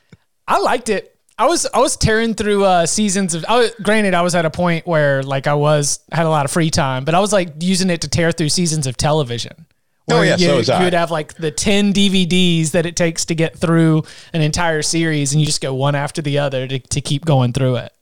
[0.48, 1.14] I liked it.
[1.40, 3.44] I was I was tearing through uh, seasons of.
[3.48, 6.50] I granted, I was at a point where like I was had a lot of
[6.50, 9.66] free time, but I was like using it to tear through seasons of television.
[10.10, 10.78] Oh, yeah, you, so was I.
[10.78, 14.82] you would have like the ten DVDs that it takes to get through an entire
[14.82, 17.92] series, and you just go one after the other to, to keep going through it.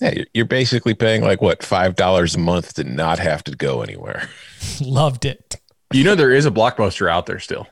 [0.00, 3.50] Yeah, you're- you're basically paying like what five dollars a month to not have to
[3.56, 4.28] go anywhere.
[4.80, 5.56] Loved it.
[5.92, 7.66] You know, there is a blockbuster out there still.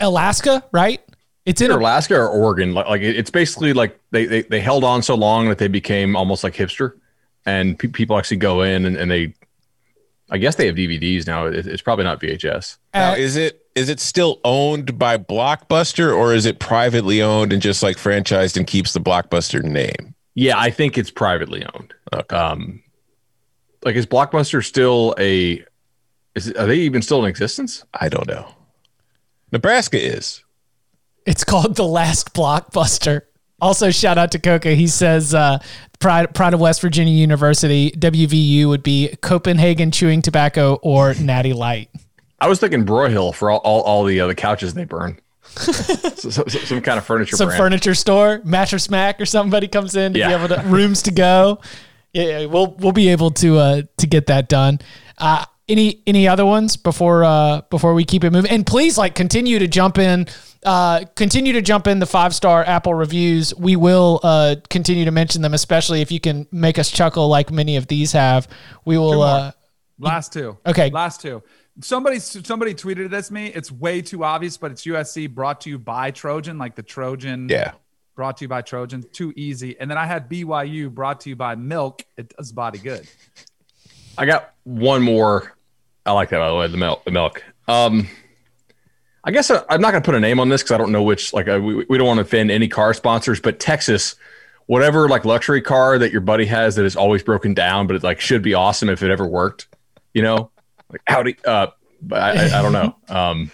[0.00, 1.00] Alaska, right?
[1.44, 2.72] It's in Either a, Alaska or Oregon.
[2.74, 6.14] Like, like it's basically like they, they, they held on so long that they became
[6.14, 6.92] almost like hipster,
[7.46, 9.34] and pe- people actually go in and, and they,
[10.32, 11.44] I guess they have DVDs now.
[11.44, 12.78] It's probably not VHS.
[12.94, 17.52] Now, uh, is it is it still owned by Blockbuster or is it privately owned
[17.52, 20.14] and just like franchised and keeps the Blockbuster name?
[20.34, 21.92] Yeah, I think it's privately owned.
[22.14, 22.34] Okay.
[22.34, 22.82] Um,
[23.84, 25.62] like is Blockbuster still a?
[26.34, 27.84] Is it, are they even still in existence?
[27.92, 28.54] I don't know.
[29.52, 30.42] Nebraska is.
[31.26, 33.22] It's called The Last Blockbuster.
[33.62, 34.72] Also, shout out to Coca.
[34.74, 35.58] He says uh,
[36.00, 41.88] Pride, Pride of West Virginia University, WVU would be Copenhagen Chewing Tobacco or Natty Light.
[42.40, 45.18] I was thinking Broyhill for all, all, all the uh, the couches they burn.
[45.44, 47.62] so, so- so- some kind of furniture Some brand.
[47.62, 50.28] furniture store, Mattress Mac or somebody comes in to Yeah.
[50.36, 51.60] be able to rooms to go.
[52.12, 54.80] Yeah, yeah, we'll we'll be able to uh, to get that done.
[55.18, 58.50] Uh, any any other ones before uh, before we keep it moving?
[58.50, 60.26] And please like continue to jump in.
[60.64, 63.54] Uh, continue to jump in the five star Apple reviews.
[63.54, 67.50] We will uh, continue to mention them, especially if you can make us chuckle like
[67.50, 68.48] many of these have.
[68.84, 69.14] We will.
[69.14, 69.26] more.
[69.26, 69.52] Uh,
[69.98, 70.58] Last two.
[70.66, 70.90] Okay.
[70.90, 71.42] Last two.
[71.80, 73.46] Somebody somebody tweeted this to me.
[73.46, 77.48] It's way too obvious, but it's USC brought to you by Trojan, like the Trojan.
[77.48, 77.72] Yeah.
[78.14, 79.04] Brought to you by Trojan.
[79.12, 79.78] Too easy.
[79.80, 82.04] And then I had BYU brought to you by Milk.
[82.18, 83.08] It does body good.
[84.18, 85.54] I got one more.
[86.04, 86.66] I like that by the way.
[86.68, 87.04] The milk.
[87.04, 87.44] The milk.
[87.68, 88.08] Um,
[89.24, 90.92] I guess I, I'm not going to put a name on this because I don't
[90.92, 91.32] know which.
[91.32, 94.16] Like, uh, we, we don't want to offend any car sponsors, but Texas,
[94.66, 98.02] whatever like luxury car that your buddy has that is always broken down, but it
[98.02, 99.68] like should be awesome if it ever worked.
[100.12, 100.50] You know,
[100.90, 101.36] like Audi.
[101.44, 101.68] Uh,
[102.02, 102.96] but I, I, I don't know.
[103.08, 103.50] Um,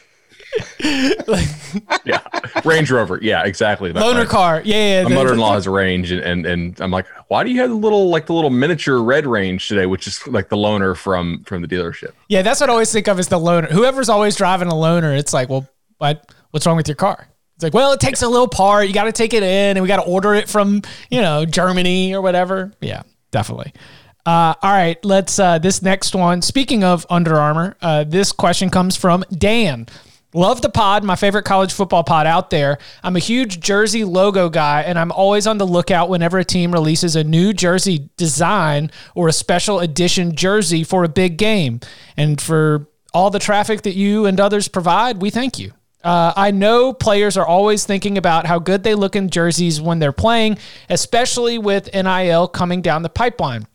[2.05, 2.21] yeah,
[2.65, 3.19] Range Rover.
[3.23, 3.93] Yeah, exactly.
[3.93, 4.63] My- loaner car.
[4.65, 5.09] Yeah, yeah.
[5.09, 7.77] my mother-in-law has a range and, and and I'm like, why do you have the
[7.77, 11.63] little like the little miniature red range today, which is like the loaner from from
[11.63, 12.13] the dealership?
[12.29, 13.71] Yeah, that's what I always think of as the loaner.
[13.71, 17.29] Whoever's always driving a loaner, it's like, well, what what's wrong with your car?
[17.57, 18.87] It's like, well, it takes a little part.
[18.87, 21.45] You got to take it in, and we got to order it from you know
[21.45, 22.73] Germany or whatever.
[22.81, 23.73] Yeah, definitely.
[24.25, 26.43] Uh, all right, let's uh, this next one.
[26.43, 29.87] Speaking of Under Armour, uh, this question comes from Dan.
[30.35, 32.77] Love the pod, my favorite college football pod out there.
[33.03, 36.71] I'm a huge jersey logo guy, and I'm always on the lookout whenever a team
[36.71, 41.81] releases a new jersey design or a special edition jersey for a big game.
[42.17, 45.73] And for all the traffic that you and others provide, we thank you.
[46.05, 49.99] Uh, I know players are always thinking about how good they look in jerseys when
[49.99, 50.59] they're playing,
[50.91, 53.67] especially with NIL coming down the pipeline.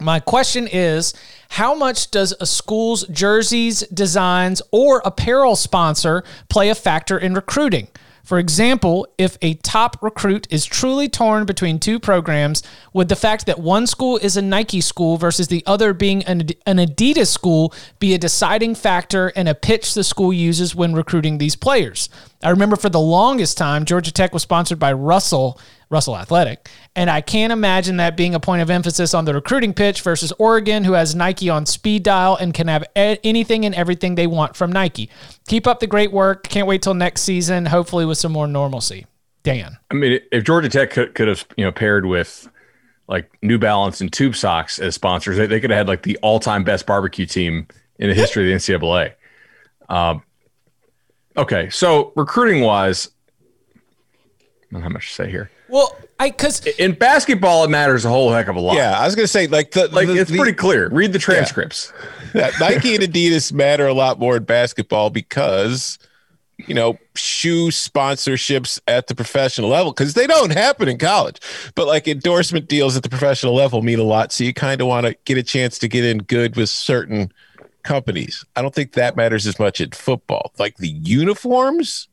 [0.00, 1.12] My question is
[1.50, 7.88] how much does a school's jerseys, designs, or apparel sponsor play a factor in recruiting?
[8.28, 13.46] For example, if a top recruit is truly torn between two programs, would the fact
[13.46, 17.72] that one school is a Nike school versus the other being an, an Adidas school
[17.98, 22.10] be a deciding factor in a pitch the school uses when recruiting these players?
[22.42, 25.58] I remember for the longest time, Georgia Tech was sponsored by Russell,
[25.90, 29.72] Russell Athletic, and I can't imagine that being a point of emphasis on the recruiting
[29.72, 34.14] pitch versus Oregon, who has Nike on speed dial and can have anything and everything
[34.14, 35.08] they want from Nike.
[35.46, 36.44] Keep up the great work.
[36.48, 39.06] Can't wait till next season, hopefully with some more normalcy.
[39.42, 39.78] Dan.
[39.90, 42.48] I mean, if Georgia Tech could, could have you know paired with
[43.06, 46.18] like New Balance and Tube Socks as sponsors, they, they could have had like the
[46.18, 47.66] all-time best barbecue team
[47.98, 49.14] in the history of the NCAA.
[49.88, 50.22] Um,
[51.36, 53.08] okay, so recruiting wise,
[53.74, 55.50] I don't have much to say here.
[55.68, 58.76] Well, I because In basketball, it matters a whole heck of a lot.
[58.76, 60.88] Yeah, I was gonna say like the like the- it's the- pretty clear.
[60.88, 61.92] Read the transcripts.
[62.32, 65.98] that Nike and Adidas matter a lot more in basketball because
[66.66, 71.38] you know shoe sponsorships at the professional level because they don't happen in college,
[71.74, 74.32] but like endorsement deals at the professional level mean a lot.
[74.32, 77.30] So you kind of want to get a chance to get in good with certain
[77.84, 78.44] companies.
[78.56, 80.52] I don't think that matters as much in football.
[80.58, 82.08] Like the uniforms.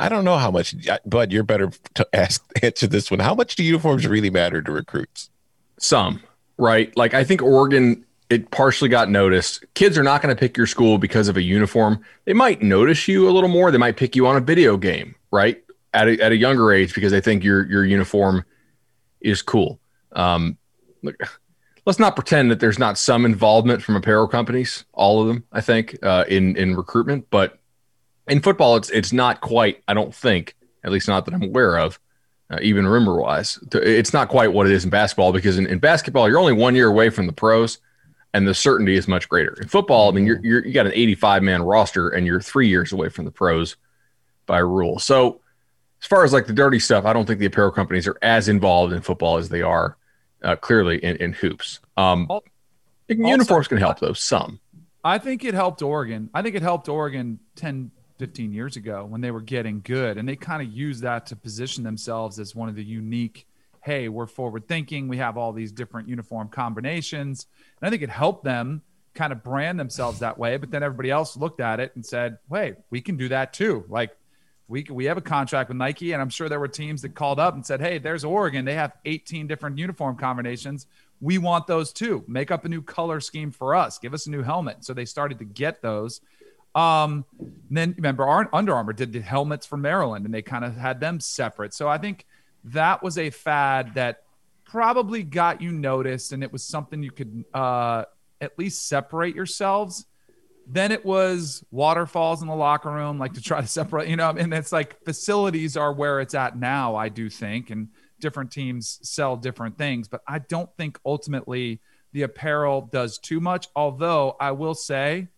[0.00, 1.30] I don't know how much, Bud.
[1.30, 3.20] You're better to ask answer this one.
[3.20, 5.30] How much do uniforms really matter to recruits?
[5.78, 6.22] Some,
[6.56, 6.94] right?
[6.96, 9.64] Like I think Oregon it partially got noticed.
[9.74, 12.02] Kids are not going to pick your school because of a uniform.
[12.24, 13.72] They might notice you a little more.
[13.72, 15.62] They might pick you on a video game, right?
[15.92, 18.44] At a, at a younger age because they think your your uniform
[19.20, 19.80] is cool.
[20.12, 20.56] Um,
[21.02, 21.16] look,
[21.84, 24.84] let's not pretend that there's not some involvement from apparel companies.
[24.92, 27.28] All of them, I think, uh, in in recruitment.
[27.30, 27.59] But
[28.30, 29.82] in football, it's it's not quite.
[29.88, 31.98] I don't think, at least not that I'm aware of,
[32.50, 33.58] uh, even rumor wise.
[33.72, 36.74] It's not quite what it is in basketball because in, in basketball, you're only one
[36.74, 37.78] year away from the pros
[38.32, 39.54] and the certainty is much greater.
[39.60, 42.68] In football, I mean, you're, you're you got an 85 man roster and you're three
[42.68, 43.76] years away from the pros
[44.46, 44.98] by rule.
[44.98, 45.40] So,
[46.00, 48.48] as far as like the dirty stuff, I don't think the apparel companies are as
[48.48, 49.96] involved in football as they are
[50.42, 51.80] uh, clearly in, in hoops.
[51.96, 52.46] Um, also,
[53.08, 54.60] uniforms can help though some.
[55.04, 56.30] I think it helped Oregon.
[56.32, 57.90] I think it helped Oregon 10,
[58.20, 61.36] 15 years ago when they were getting good, and they kind of used that to
[61.36, 63.46] position themselves as one of the unique.
[63.82, 65.08] Hey, we're forward thinking.
[65.08, 67.46] We have all these different uniform combinations
[67.80, 68.82] and I think it helped them
[69.14, 70.56] kind of brand themselves that way.
[70.56, 73.84] But then everybody else looked at it and said, wait, we can do that too.
[73.88, 74.16] Like
[74.68, 76.12] we, we have a contract with Nike.
[76.12, 78.64] And I'm sure there were teams that called up and said, hey, there's Oregon.
[78.64, 80.86] They have 18 different uniform combinations.
[81.20, 82.24] We want those too.
[82.28, 83.98] Make up a new color scheme for us.
[83.98, 84.84] Give us a new helmet.
[84.84, 86.20] So they started to get those.
[86.74, 87.24] Um,
[87.70, 91.00] then remember, our Under Armour did the helmets for Maryland and they kind of had
[91.00, 91.74] them separate.
[91.74, 92.26] So I think
[92.64, 94.22] that was a fad that
[94.64, 98.04] probably got you noticed and it was something you could uh,
[98.40, 100.06] at least separate yourselves.
[100.66, 104.30] Then it was waterfalls in the locker room, like to try to separate, you know,
[104.30, 107.70] and it's like facilities are where it's at now, I do think.
[107.70, 107.88] And
[108.20, 111.80] different teams sell different things, but I don't think ultimately
[112.12, 113.68] the apparel does too much.
[113.74, 115.28] Although I will say,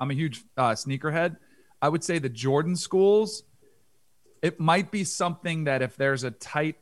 [0.00, 1.36] I'm a huge uh, sneakerhead.
[1.80, 3.44] I would say the Jordan schools,
[4.42, 6.76] it might be something that if there's a tight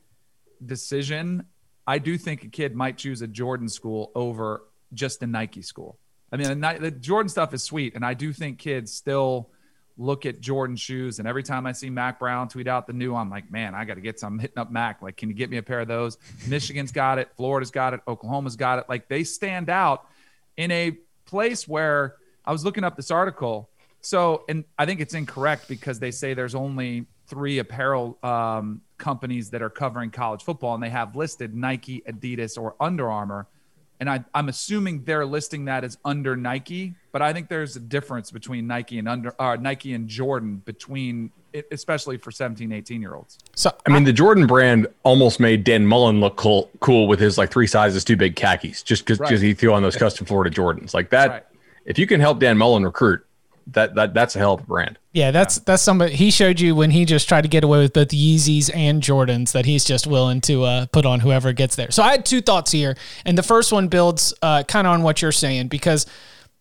[0.65, 1.45] decision
[1.85, 5.97] I do think a kid might choose a Jordan school over just a Nike school.
[6.31, 9.49] I mean, the Jordan stuff is sweet, and I do think kids still
[9.97, 11.19] look at Jordan shoes.
[11.19, 13.85] And every time I see Mack Brown tweet out the new, I'm like, man, I
[13.85, 14.33] got to get some.
[14.33, 15.03] I'm hitting up Mack.
[15.03, 16.17] Like, can you get me a pair of those?
[16.47, 17.29] Michigan's got it.
[17.35, 17.99] Florida's got it.
[18.07, 18.85] Oklahoma's got it.
[18.89, 20.07] Like, they stand out
[20.57, 23.69] in a place where I was looking up this article.
[24.01, 29.49] So, and I think it's incorrect because they say there's only three apparel um, companies
[29.51, 33.47] that are covering college football, and they have listed Nike, Adidas, or Under Armour.
[33.99, 37.79] And I, am assuming they're listing that as under Nike, but I think there's a
[37.79, 41.31] difference between Nike and under uh, Nike and Jordan between,
[41.71, 43.37] especially for 17, 18 year olds.
[43.55, 47.37] So I mean, the Jordan brand almost made Dan Mullen look cool, cool with his
[47.37, 49.39] like three sizes too big khakis, just because right.
[49.39, 51.29] he threw on those custom Florida Jordans like that.
[51.29, 51.43] Right.
[51.85, 53.25] If you can help Dan Mullen recruit,
[53.67, 54.97] that that that's a hell of a brand.
[55.13, 55.63] Yeah, that's yeah.
[55.67, 58.69] that's somebody he showed you when he just tried to get away with both Yeezys
[58.73, 61.91] and Jordans that he's just willing to uh, put on whoever gets there.
[61.91, 65.03] So I had two thoughts here, and the first one builds uh, kind of on
[65.03, 66.05] what you're saying because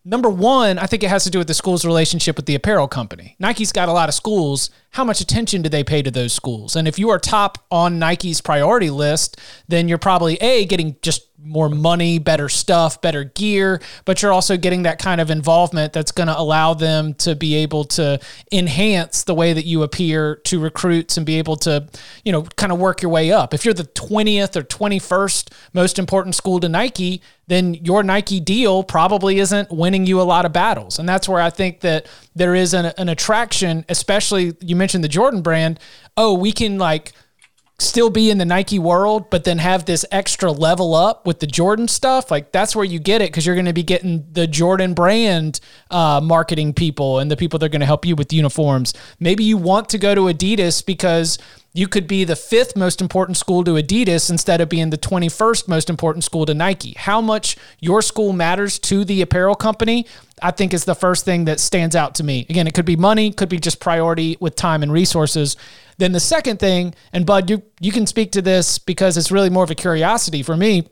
[0.04, 2.88] number one, I think it has to do with the school's relationship with the apparel
[2.88, 3.37] company.
[3.38, 4.70] Nike's got a lot of schools.
[4.90, 6.76] How much attention do they pay to those schools?
[6.76, 11.26] And if you are top on Nike's priority list, then you're probably a getting just
[11.44, 16.12] more money, better stuff, better gear, but you're also getting that kind of involvement that's
[16.12, 18.18] going to allow them to be able to
[18.50, 21.87] enhance the way that you appear to recruits and be able to,
[22.24, 23.55] you know, kind of work your way up.
[23.55, 28.83] If you're the 20th or 21st most important school to Nike, then your Nike deal
[28.83, 30.98] probably isn't winning you a lot of battles.
[30.98, 35.09] And that's where I think that there is an, an attraction, especially you mentioned the
[35.09, 35.81] Jordan brand.
[36.16, 37.12] Oh, we can like
[37.82, 41.46] still be in the Nike world, but then have this extra level up with the
[41.46, 44.46] Jordan stuff, like that's where you get it because you're going to be getting the
[44.46, 48.32] Jordan brand uh, marketing people and the people that are going to help you with
[48.32, 48.94] uniforms.
[49.20, 51.38] Maybe you want to go to Adidas because
[51.74, 55.68] you could be the fifth most important school to Adidas instead of being the 21st
[55.68, 56.94] most important school to Nike.
[56.96, 60.06] How much your school matters to the apparel company,
[60.42, 62.46] I think is the first thing that stands out to me.
[62.50, 65.56] Again, it could be money, could be just priority with time and resources.
[65.96, 69.50] Then the second thing, and Bud, you you can speak to this because it's really
[69.50, 70.88] more of a curiosity for me.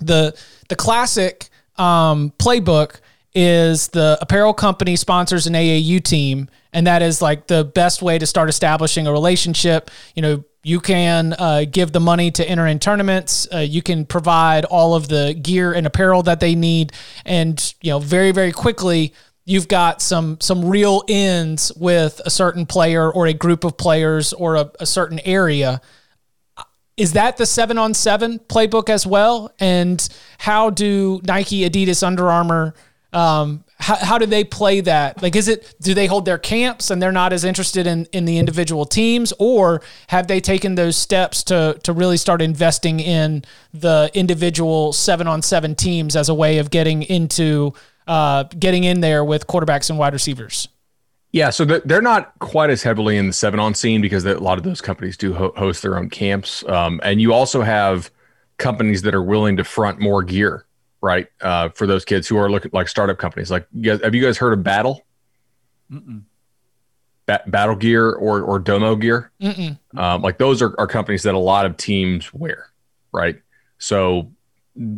[0.00, 0.34] The
[0.68, 3.00] the classic um, playbook
[3.34, 8.18] is the apparel company sponsors an AAU team, and that is like the best way
[8.18, 9.90] to start establishing a relationship.
[10.14, 13.46] You know, you can uh, give the money to enter in tournaments.
[13.52, 16.92] Uh, you can provide all of the gear and apparel that they need,
[17.24, 19.12] and you know, very very quickly
[19.44, 24.32] you've got some some real ends with a certain player or a group of players
[24.32, 25.80] or a, a certain area.
[26.96, 29.52] Is that the seven on seven playbook as well?
[29.58, 30.06] And
[30.38, 32.74] how do Nike, Adidas, Under Armour
[33.14, 35.22] um, how, how do they play that?
[35.22, 38.24] Like, is it do they hold their camps and they're not as interested in in
[38.24, 43.44] the individual teams, or have they taken those steps to to really start investing in
[43.72, 47.72] the individual seven on seven teams as a way of getting into
[48.06, 50.68] uh, getting in there with quarterbacks and wide receivers?
[51.30, 54.56] Yeah, so they're not quite as heavily in the seven on scene because a lot
[54.56, 58.10] of those companies do host their own camps, um, and you also have
[58.56, 60.64] companies that are willing to front more gear
[61.04, 61.26] right?
[61.42, 63.50] Uh, for those kids who are looking like startup companies.
[63.50, 65.04] Like, you guys, have you guys heard of Battle?
[67.26, 69.30] Ba- Battle Gear or or Domo Gear?
[69.94, 72.70] Um, like those are, are companies that a lot of teams wear,
[73.12, 73.36] right?
[73.76, 74.32] So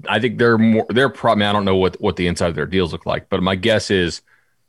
[0.08, 2.66] I think they're more they're probably I don't know what what the inside of their
[2.66, 4.22] deals look like, but my guess is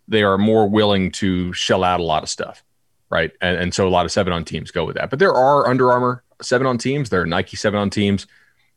[0.07, 2.63] they are more willing to shell out a lot of stuff,
[3.11, 3.31] right?
[3.41, 5.11] And and so a lot of seven on teams go with that.
[5.11, 8.25] But there are Under Armour seven on teams, there are Nike seven on teams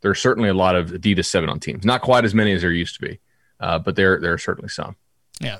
[0.01, 1.85] there's certainly a lot of Adidas seven on teams.
[1.85, 3.21] Not quite as many as there used to be,
[3.61, 4.97] uh, but there there are certainly some.
[5.41, 5.59] Yeah.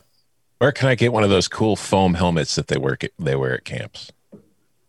[0.59, 3.35] Where can I get one of those cool foam helmets that they work at, they
[3.35, 4.13] wear at camps?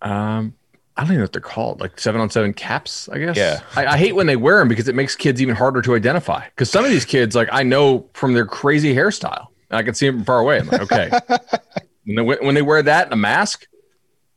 [0.01, 0.55] Um,
[0.97, 3.37] I don't even know what they're called, like seven on seven caps, I guess.
[3.37, 3.61] Yeah.
[3.75, 6.45] I, I hate when they wear them because it makes kids even harder to identify.
[6.49, 9.93] Because some of these kids, like I know from their crazy hairstyle, and I can
[9.93, 10.59] see them from far away.
[10.59, 11.09] I'm like, okay.
[12.05, 13.65] when, they, when they wear that and a mask,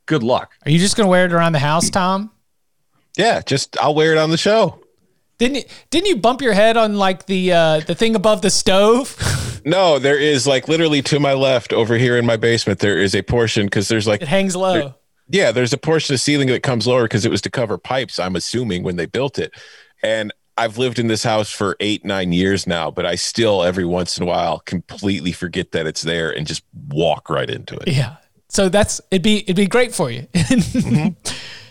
[0.06, 0.52] good luck.
[0.64, 2.30] Are you just going to wear it around the house, Tom?
[3.16, 4.80] Yeah, just I'll wear it on the show.
[5.38, 8.50] Didn't you, didn't you bump your head on like the uh, the thing above the
[8.50, 9.16] stove?
[9.66, 12.80] No, there is like literally to my left over here in my basement.
[12.80, 14.74] There is a portion because there's like it hangs low.
[14.74, 14.94] There,
[15.30, 18.18] yeah, there's a portion of ceiling that comes lower because it was to cover pipes.
[18.18, 19.54] I'm assuming when they built it,
[20.02, 23.86] and I've lived in this house for eight nine years now, but I still every
[23.86, 27.88] once in a while completely forget that it's there and just walk right into it.
[27.88, 28.16] Yeah,
[28.50, 30.22] so that's it'd be it'd be great for you.
[30.34, 31.08] mm-hmm.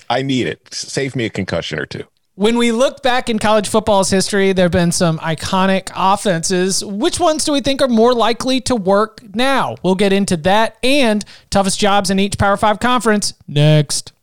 [0.09, 0.67] I need it.
[0.73, 2.05] Save me a concussion or two.
[2.35, 6.83] When we look back in college football's history, there have been some iconic offenses.
[6.83, 9.75] Which ones do we think are more likely to work now?
[9.83, 14.13] We'll get into that and toughest jobs in each Power 5 conference next.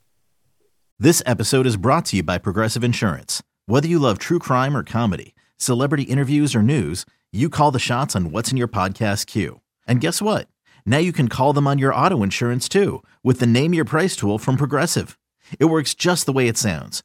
[0.99, 3.45] This episode is brought to you by Progressive Insurance.
[3.67, 8.17] Whether you love true crime or comedy, celebrity interviews or news, you call the shots
[8.17, 9.61] on what's in your podcast queue.
[9.87, 10.49] And guess what?
[10.85, 14.17] Now you can call them on your auto insurance too with the Name Your Price
[14.17, 15.17] tool from Progressive.
[15.61, 17.05] It works just the way it sounds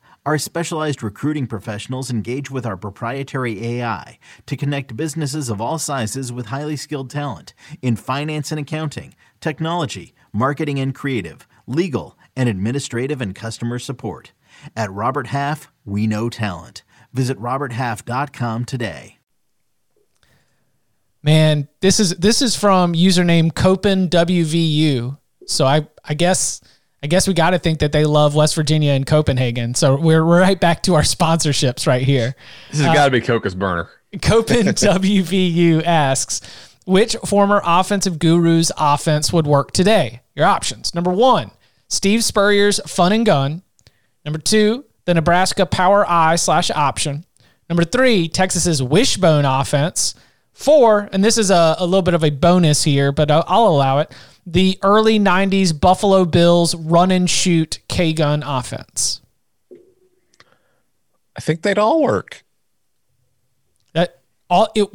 [0.23, 6.31] Our specialized recruiting professionals engage with our proprietary AI to connect businesses of all sizes
[6.31, 13.19] with highly skilled talent in finance and accounting, technology, marketing and creative, legal, and administrative
[13.19, 14.31] and customer support.
[14.75, 16.83] At Robert Half, we know talent.
[17.13, 19.17] Visit roberthalf.com today.
[21.23, 25.17] Man, this is this is from username Copen WVU.
[25.47, 26.61] So I I guess
[27.03, 29.73] I guess we got to think that they love West Virginia and Copenhagen.
[29.73, 32.35] So we're, we're right back to our sponsorships right here.
[32.69, 33.89] This has uh, got to be Coca's burner.
[34.17, 36.41] Copen WVU asks,
[36.85, 40.21] which former offensive guru's offense would work today?
[40.35, 40.93] Your options.
[40.93, 41.49] Number one,
[41.87, 43.63] Steve Spurrier's fun and gun.
[44.23, 47.25] Number two, the Nebraska power I slash option.
[47.67, 50.13] Number three, Texas's wishbone offense.
[50.53, 53.67] Four, and this is a, a little bit of a bonus here, but I'll, I'll
[53.67, 54.11] allow it
[54.45, 59.21] the early 90s Buffalo Bills run and shoot K gun offense?
[61.35, 62.43] I think they'd all work.
[63.93, 64.87] That all it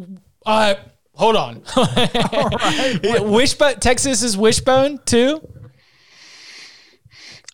[0.44, 0.74] uh
[1.14, 1.62] hold on.
[1.76, 3.24] right.
[3.24, 5.46] Wishbone Texas is wishbone too?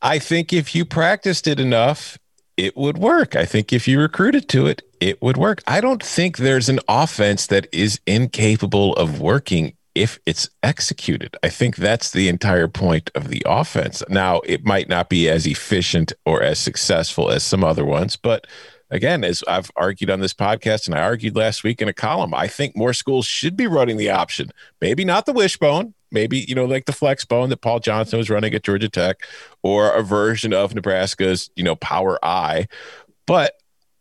[0.02, 2.18] I think if you practiced it enough,
[2.56, 3.36] it would work.
[3.36, 5.62] I think if you recruited to it, it would work.
[5.66, 11.36] I don't think there's an offense that is incapable of working if it's executed.
[11.42, 14.02] I think that's the entire point of the offense.
[14.08, 18.46] Now, it might not be as efficient or as successful as some other ones, but
[18.90, 22.34] again, as I've argued on this podcast and I argued last week in a column,
[22.34, 24.50] I think more schools should be running the option.
[24.80, 28.30] Maybe not the wishbone, maybe, you know, like the flex bone that Paul Johnson was
[28.30, 29.26] running at Georgia Tech
[29.62, 32.68] or a version of Nebraska's, you know, power I.
[33.26, 33.54] But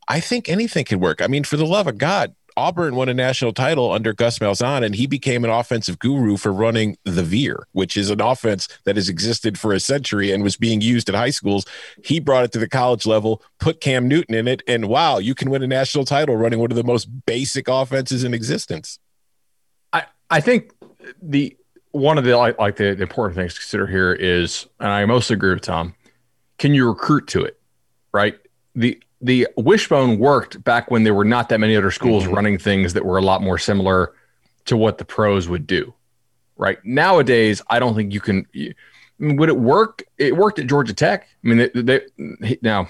[0.08, 1.21] I think anything can work.
[1.21, 4.83] I mean, for the love of God, Auburn won a national title under Gus Malzahn,
[4.83, 8.95] and he became an offensive guru for running the veer, which is an offense that
[8.95, 11.65] has existed for a century and was being used at high schools.
[12.04, 15.35] He brought it to the college level, put Cam Newton in it, and wow, you
[15.35, 18.99] can win a national title running one of the most basic offenses in existence.
[19.93, 20.71] I, I think
[21.21, 21.56] the
[21.91, 25.35] one of the like, like the important things to consider here is, and I mostly
[25.35, 25.95] agree with Tom.
[26.58, 27.60] Can you recruit to it?
[28.13, 28.37] Right.
[28.75, 32.34] The the wishbone worked back when there were not that many other schools mm-hmm.
[32.34, 34.13] running things that were a lot more similar
[34.65, 35.94] to what the pros would do.
[36.58, 38.46] Right nowadays, I don't think you can.
[38.56, 38.74] I
[39.17, 40.04] mean, would it work?
[40.17, 41.28] It worked at Georgia Tech.
[41.44, 42.90] I mean, they, they now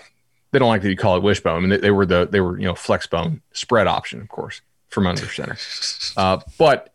[0.51, 1.57] they don't like that you call it wishbone.
[1.57, 4.61] I mean, they, they were the they were you know flexbone spread option, of course,
[4.89, 5.57] from under center.
[6.17, 6.93] Uh, but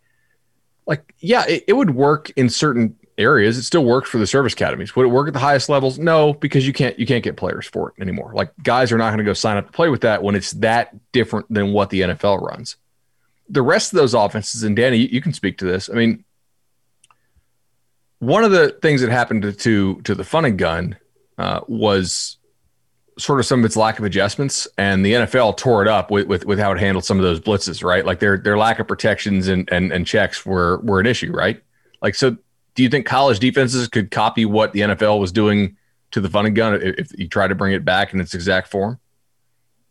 [0.86, 3.56] like, yeah, it, it would work in certain areas.
[3.56, 4.94] It still works for the service academies.
[4.94, 5.98] Would it work at the highest levels?
[5.98, 8.32] No, because you can't you can't get players for it anymore.
[8.34, 10.52] Like guys are not going to go sign up to play with that when it's
[10.52, 12.76] that different than what the NFL runs.
[13.48, 15.88] The rest of those offenses, and Danny, you, you can speak to this.
[15.88, 16.24] I mean,
[18.18, 20.96] one of the things that happened to to, to the fun and gun
[21.38, 22.38] uh, was
[23.18, 26.26] sort of some of its lack of adjustments, and the NFL tore it up with,
[26.26, 27.82] with, with how it handled some of those blitzes.
[27.82, 31.32] Right, like their their lack of protections and and, and checks were were an issue.
[31.32, 31.62] Right,
[32.02, 32.36] like so.
[32.76, 35.76] Do you think college defenses could copy what the NFL was doing
[36.10, 38.68] to the fun and gun if, you try to bring it back in its exact
[38.68, 39.00] form?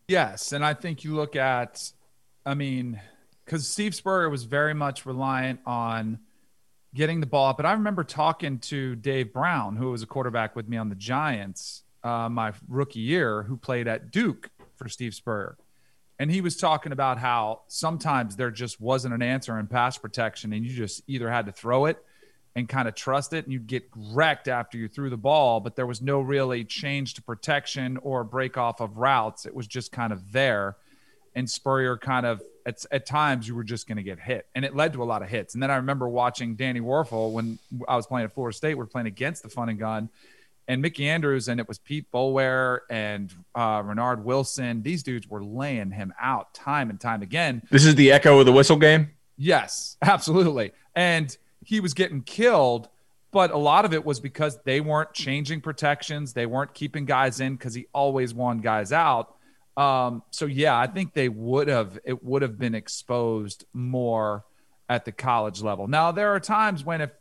[0.07, 1.91] Yes, and I think you look at,
[2.45, 3.01] I mean,
[3.43, 6.19] because Steve Spurrier was very much reliant on
[6.93, 7.57] getting the ball up.
[7.57, 10.95] But I remember talking to Dave Brown, who was a quarterback with me on the
[10.95, 15.57] Giants uh, my rookie year, who played at Duke for Steve Spurrier.
[16.19, 20.53] And he was talking about how sometimes there just wasn't an answer in pass protection,
[20.53, 21.97] and you just either had to throw it
[22.56, 25.76] and kind of trust it, and you'd get wrecked after you threw the ball, but
[25.76, 29.45] there was no really change to protection or break off of routes.
[29.45, 30.78] It was just kind of there.
[31.36, 34.64] And Spurrier kind of at, at times you were just going to get hit, and
[34.64, 35.53] it led to a lot of hits.
[35.53, 38.76] And then I remember watching Danny Wuerffel when I was playing at Florida State.
[38.76, 40.10] We are playing against the Fun and Gun,
[40.68, 44.82] and Mickey Andrews, and it was Pete Boulware and uh, Reinard Wilson.
[44.82, 47.62] These dudes were laying him out time and time again.
[47.70, 49.12] This is the echo of the whistle game.
[49.38, 50.72] Yes, absolutely.
[50.95, 51.36] And
[51.66, 52.88] he was getting killed,
[53.32, 56.34] but a lot of it was because they weren't changing protections.
[56.34, 59.36] They weren't keeping guys in because he always won guys out.
[59.76, 64.45] Um, so yeah, I think they would have it would have been exposed more
[64.88, 65.88] at the college level.
[65.88, 67.11] Now there are times when if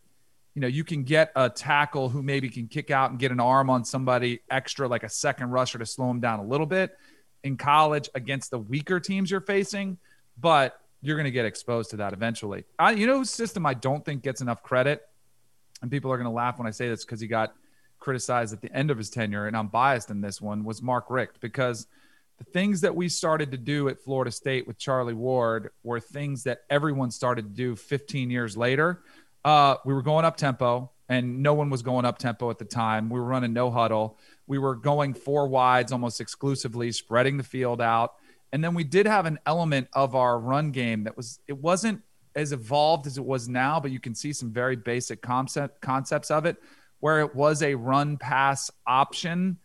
[0.55, 3.41] you know you can get a tackle who maybe can kick out and get an
[3.41, 6.97] arm on somebody extra like a second rusher to slow him down a little bit
[7.43, 9.99] in college against the weaker teams you're facing,
[10.39, 12.65] but you're going to get exposed to that eventually.
[12.79, 15.03] I, you know, system I don't think gets enough credit,
[15.83, 17.55] and people are going to laugh when I say this because he got
[17.99, 21.07] criticized at the end of his tenure, and I'm biased in this one, was Mark
[21.11, 21.87] Richt because–
[22.39, 26.45] the things that we started to do at Florida State with Charlie Ward were things
[26.45, 29.03] that everyone started to do 15 years later.
[29.45, 32.65] Uh, we were going up tempo, and no one was going up tempo at the
[32.65, 33.09] time.
[33.09, 34.19] We were running no huddle.
[34.47, 38.15] We were going four wides almost exclusively, spreading the field out.
[38.55, 42.03] And then we did have an element of our run game that was, it wasn't
[42.37, 46.31] as evolved as it was now, but you can see some very basic concept concepts
[46.31, 46.57] of it
[47.01, 49.59] where it was a run pass option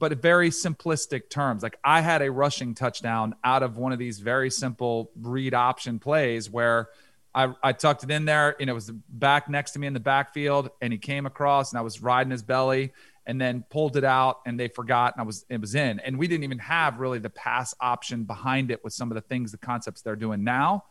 [0.00, 1.62] but very simplistic terms.
[1.62, 6.00] Like I had a rushing touchdown out of one of these very simple read option
[6.00, 6.88] plays where
[7.36, 10.00] I, I tucked it in there and it was back next to me in the
[10.00, 12.92] backfield and he came across and I was riding his belly
[13.26, 16.00] and then pulled it out and they forgot and I was it was in.
[16.00, 19.22] And we didn't even have really the pass option behind it with some of the
[19.22, 20.84] things, the concepts they're doing now.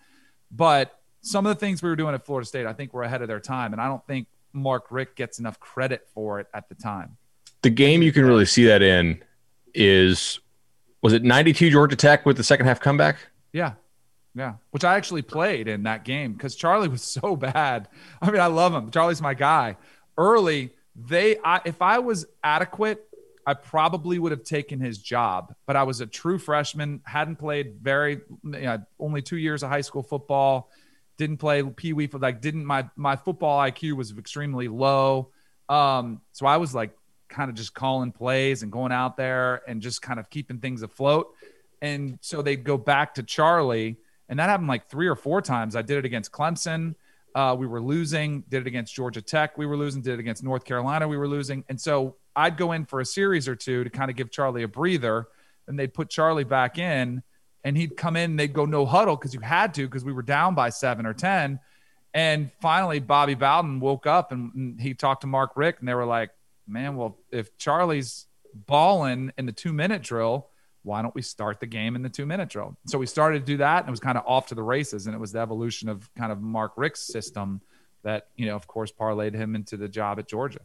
[0.52, 3.22] But some of the things we were doing at Florida State, I think we're ahead
[3.22, 3.74] of their time.
[3.74, 7.18] And I don't think Mark Richt gets enough credit for it at the time
[7.64, 9.24] the game you can really see that in
[9.74, 10.40] is
[11.02, 13.18] was it 92 Georgia Tech with the second half comeback?
[13.52, 13.74] Yeah.
[14.36, 14.56] Yeah.
[14.72, 17.88] Which I actually played in that game because Charlie was so bad.
[18.22, 18.92] I mean, I love him.
[18.92, 19.78] Charlie's my guy.
[20.18, 23.06] Early, they I, if I was adequate,
[23.46, 25.54] I probably would have taken his job.
[25.66, 29.70] But I was a true freshman, hadn't played very you know, only two years of
[29.70, 30.70] high school football,
[31.18, 35.30] didn't play Pee Wee like didn't my my football IQ was extremely low.
[35.70, 36.96] Um, so I was like
[37.30, 40.84] kind of just calling plays and going out there and just kind of keeping things
[40.84, 41.34] afloat.
[41.82, 43.98] And so they'd go back to Charlie,
[44.30, 45.76] and that happened like three or four times.
[45.76, 46.96] I did it against Clemson.
[47.36, 48.42] Uh, we were losing.
[48.50, 49.58] Did it against Georgia Tech.
[49.58, 50.02] We were losing.
[50.02, 51.08] Did it against North Carolina.
[51.08, 51.64] We were losing.
[51.70, 54.64] And so I'd go in for a series or two to kind of give Charlie
[54.64, 55.28] a breather.
[55.68, 57.24] And they'd put Charlie back in,
[57.64, 58.36] and he'd come in.
[58.36, 61.14] they'd go no huddle because you had to because we were down by seven or
[61.14, 61.60] ten.
[62.14, 66.06] And finally, Bobby Bowden woke up and he talked to Mark Richt and they were
[66.06, 66.30] like,
[66.68, 70.50] man, well, if Charlie's balling in the two minute drill,
[70.84, 72.78] why don't we start the game in the two minute drill?
[72.88, 75.08] So we started to do that and it was kind of off to the races.
[75.08, 77.62] And it was the evolution of kind of Mark Richt's system
[78.04, 80.60] that, you know, of course, parlayed him into the job at Georgia.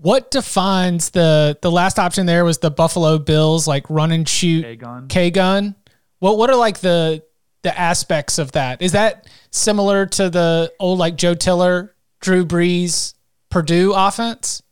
[0.00, 4.62] What defines the the last option there was the Buffalo Bills like run and shoot
[4.62, 5.08] K gun.
[5.08, 5.74] K gun.
[6.20, 7.22] What what are like the
[7.62, 8.80] the aspects of that?
[8.80, 13.14] Is that similar to the old like Joe Tiller Drew Brees
[13.50, 14.62] Purdue offense?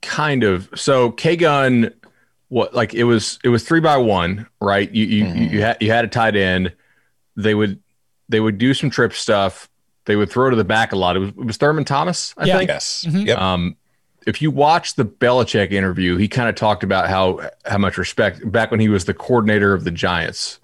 [0.00, 0.68] Kind of.
[0.76, 1.92] So K gun,
[2.48, 4.90] what like it was it was three by one, right?
[4.90, 5.50] You you Mhm.
[5.50, 6.72] you had you had a tight end.
[7.36, 7.78] They would
[8.28, 9.68] they would do some trip stuff.
[10.06, 11.16] They would throw to the back a lot.
[11.16, 12.56] It was it was Thurman Thomas, I Yeah.
[12.58, 12.68] think.
[12.68, 13.04] Yes.
[13.06, 13.26] Mhm.
[13.26, 13.38] Yep.
[13.38, 13.76] Um,
[14.26, 18.50] if you watch the Belichick interview, he kind of talked about how how much respect
[18.50, 20.58] back when he was the coordinator of the Giants.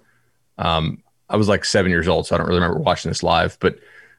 [0.57, 3.57] Um, I was like seven years old, so I don't really remember watching this live,
[3.59, 3.77] but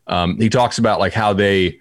[0.09, 1.81] um, he talks about like how they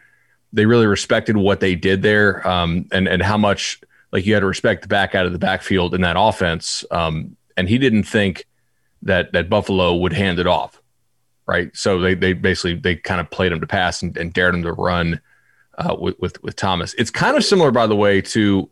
[0.54, 3.80] they really respected what they did there, um, and and how much
[4.16, 6.86] like you had to respect the back out of the backfield in that offense.
[6.90, 8.46] Um, and he didn't think
[9.02, 10.82] that that Buffalo would hand it off,
[11.46, 11.70] right?
[11.76, 14.64] So they they basically they kind of played him to pass and, and dared him
[14.64, 15.20] to run
[15.78, 16.94] uh, with, with with Thomas.
[16.98, 18.70] It's kind of similar, by the way, to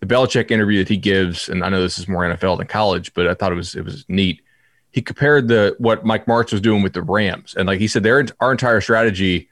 [0.00, 3.12] the Belichick interview that he gives, and I know this is more NFL than college,
[3.12, 4.40] but I thought it was it was neat.
[4.92, 8.02] He compared the what Mike Martz was doing with the Rams, and like he said,
[8.02, 9.50] their our entire strategy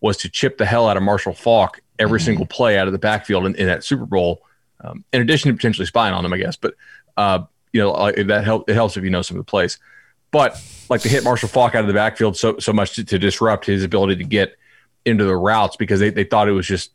[0.00, 2.24] was to chip the hell out of Marshall Faulk every Mhm.
[2.24, 4.42] single play out of the backfield in, in that Super Bowl.
[4.80, 6.74] Um, in addition to potentially spying on them, I guess, but
[7.16, 9.78] uh, you know like, that help it helps if you know some of the plays.
[10.30, 13.18] But like to hit Marshall Faulk out of the backfield so so much to, to
[13.18, 14.56] disrupt his ability to get
[15.04, 16.90] into the routes because they, they thought it was just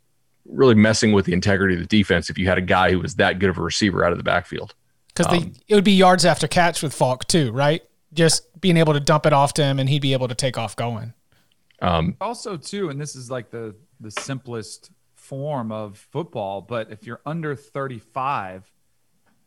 [0.45, 3.15] really messing with the integrity of the defense if you had a guy who was
[3.15, 4.75] that good of a receiver out of the backfield.
[5.07, 7.81] Because Um, it would be yards after catch with Faulk too, right?
[8.13, 10.57] Just being able to dump it off to him and he'd be able to take
[10.57, 11.13] off going.
[11.81, 14.91] Um, also too and this is like the the simplest
[15.31, 18.69] form of football but if you're under 35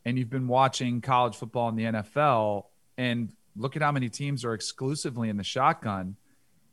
[0.03, 2.63] and you've been watching college football in the NFL
[2.97, 6.15] and look at how many teams are exclusively in the shotgun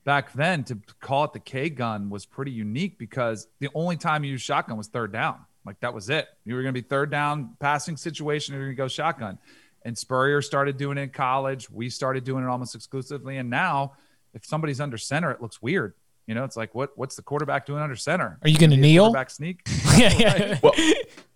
[0.05, 4.25] back then to call it the K gun was pretty unique because the only time
[4.25, 5.37] you used shotgun was third down.
[5.67, 6.27] Like that was it.
[6.47, 9.39] You were going to be third down passing situation you're going to go shotgun.
[9.85, 11.69] And Spurrier started doing it in college.
[11.69, 13.37] We started doing it almost exclusively.
[13.37, 13.93] And now
[14.33, 15.93] if somebody's under center, it looks weird.
[16.27, 18.39] You know, it's like what what's the quarterback doing under center?
[18.43, 19.05] Are you going to kneel?
[19.05, 19.61] Quarterback sneak.
[19.97, 20.59] yeah, yeah.
[20.63, 20.75] well,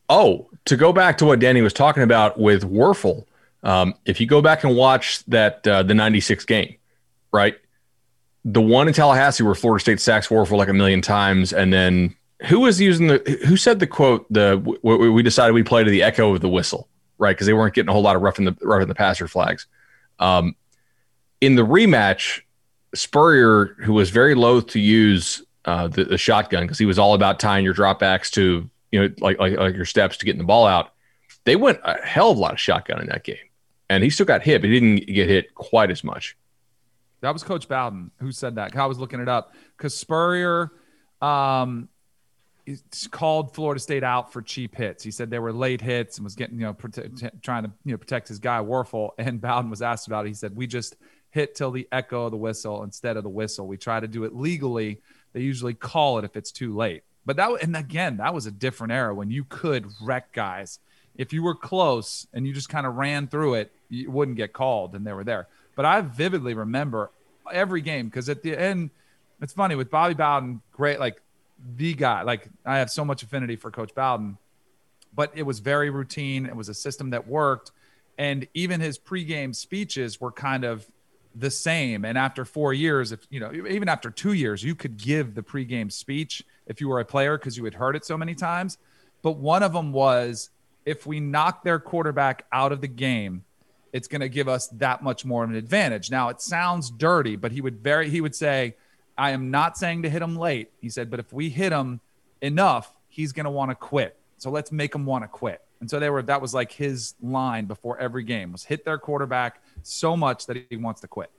[0.08, 3.24] oh, to go back to what Danny was talking about with Wuerffel,
[3.62, 6.76] um, if you go back and watch that uh, the '96 game,
[7.32, 7.56] right,
[8.44, 12.14] the one in Tallahassee where Florida State sacks Wuerffel like a million times, and then
[12.44, 15.82] who was using the who said the quote the w- w- we decided we play
[15.82, 18.22] to the echo of the whistle, right, because they weren't getting a whole lot of
[18.22, 19.66] roughing the roughing the passer flags.
[20.20, 20.54] Um,
[21.40, 22.42] in the rematch,
[22.96, 27.14] Spurrier, who was very loath to use uh, the, the shotgun because he was all
[27.14, 30.44] about tying your dropbacks to you know like, like like your steps to getting the
[30.44, 30.92] ball out.
[31.44, 33.36] They went a hell of a lot of shotgun in that game,
[33.88, 36.36] and he still got hit, but he didn't get hit quite as much.
[37.20, 38.76] That was Coach Bowden who said that.
[38.76, 40.70] I was looking it up because Spurrier
[41.20, 41.88] um,
[43.10, 45.02] called Florida State out for cheap hits.
[45.02, 47.92] He said they were late hits and was getting, you know, prote- trying to you
[47.92, 49.10] know protect his guy Wuerffel.
[49.18, 50.28] And Bowden was asked about it.
[50.28, 50.96] He said, "We just
[51.36, 53.66] hit till the echo of the whistle instead of the whistle.
[53.68, 55.00] We try to do it legally.
[55.34, 58.50] They usually call it if it's too late." But that and again, that was a
[58.50, 60.78] different era when you could wreck guys.
[61.16, 64.52] If you were close and you just kind of ran through it, you wouldn't get
[64.52, 65.46] called, and they were there.
[65.74, 67.10] But I vividly remember
[67.52, 68.90] every game because at the end,
[69.40, 71.20] it's funny with Bobby Bowden, great, like
[71.76, 72.22] the guy.
[72.22, 74.38] Like I have so much affinity for Coach Bowden,
[75.14, 76.46] but it was very routine.
[76.46, 77.72] It was a system that worked,
[78.16, 80.86] and even his pregame speeches were kind of
[81.38, 82.04] the same.
[82.04, 85.42] And after four years, if you know, even after two years, you could give the
[85.42, 88.78] pregame speech if you were a player because you had heard it so many times.
[89.22, 90.50] But one of them was,
[90.84, 93.44] if we knock their quarterback out of the game,
[93.92, 96.10] it's going to give us that much more of an advantage.
[96.10, 98.76] Now it sounds dirty, but he would very he would say,
[99.18, 100.70] I am not saying to hit him late.
[100.80, 102.00] He said, but if we hit him
[102.40, 104.16] enough, he's going to want to quit.
[104.38, 105.62] So let's make him want to quit.
[105.86, 108.98] And so they were that was like his line before every game was hit their
[108.98, 111.30] quarterback so much that he wants to quit.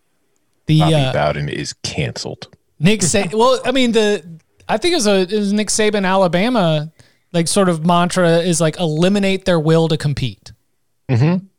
[0.67, 2.55] The Bobby uh, Bowden is canceled.
[2.79, 4.39] Nick Sa- well, I mean the
[4.69, 6.93] I think it was a it was Nick Saban Alabama
[7.33, 10.53] like sort of mantra is like eliminate their will to compete.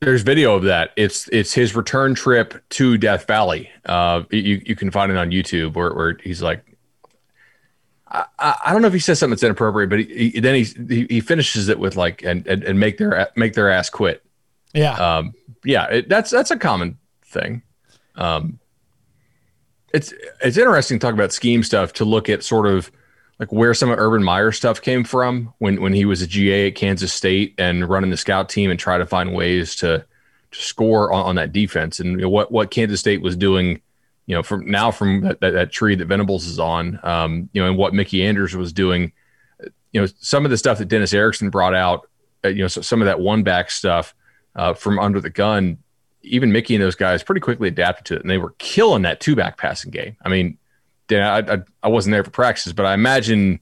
[0.00, 0.92] There's video of that.
[0.96, 3.68] It's it's his return trip to Death Valley.
[3.84, 6.64] Uh, you you can find it on YouTube where, where he's like,
[8.10, 10.64] I, I don't know if he says something that's inappropriate, but he, he then he,
[10.88, 14.22] he he finishes it with like and, and and make their make their ass quit.
[14.72, 14.94] Yeah.
[14.94, 15.34] Um,
[15.64, 17.62] yeah, it, that's that's a common thing.
[18.16, 18.58] Um,
[19.92, 22.90] it's it's interesting to talk about scheme stuff to look at sort of
[23.38, 26.68] like where some of Urban Meyer stuff came from when when he was a GA
[26.68, 30.04] at Kansas State and running the scout team and try to find ways to
[30.50, 33.80] to score on, on that defense and you know, what what Kansas State was doing,
[34.28, 37.62] you know, from now from that, that, that tree that Venables is on, um, you
[37.62, 39.10] know, and what Mickey Andrews was doing,
[39.90, 42.06] you know, some of the stuff that Dennis Erickson brought out,
[42.44, 44.14] uh, you know, so some of that one back stuff
[44.54, 45.78] uh, from under the gun,
[46.20, 49.18] even Mickey and those guys pretty quickly adapted to it, and they were killing that
[49.18, 50.14] two back passing game.
[50.22, 50.58] I mean,
[51.06, 53.60] Dan, I, I, I wasn't there for practices, but I imagine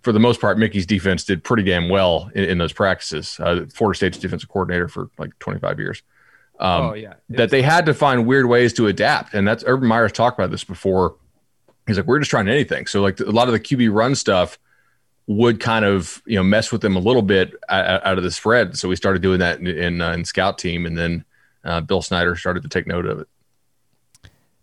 [0.00, 3.38] for the most part, Mickey's defense did pretty damn well in, in those practices.
[3.38, 6.02] Uh, Florida State's defensive coordinator for like 25 years.
[6.60, 9.64] Um, oh yeah, It that they had to find weird ways to adapt, and that's
[9.66, 11.16] Urban Meyer's talked about this before.
[11.86, 12.86] He's like, we're just trying anything.
[12.86, 14.58] So like a lot of the QB run stuff
[15.26, 18.30] would kind of you know mess with them a little bit out, out of the
[18.30, 18.76] spread.
[18.76, 21.24] So we started doing that in in, uh, in scout team, and then
[21.64, 23.28] uh, Bill Snyder started to take note of it.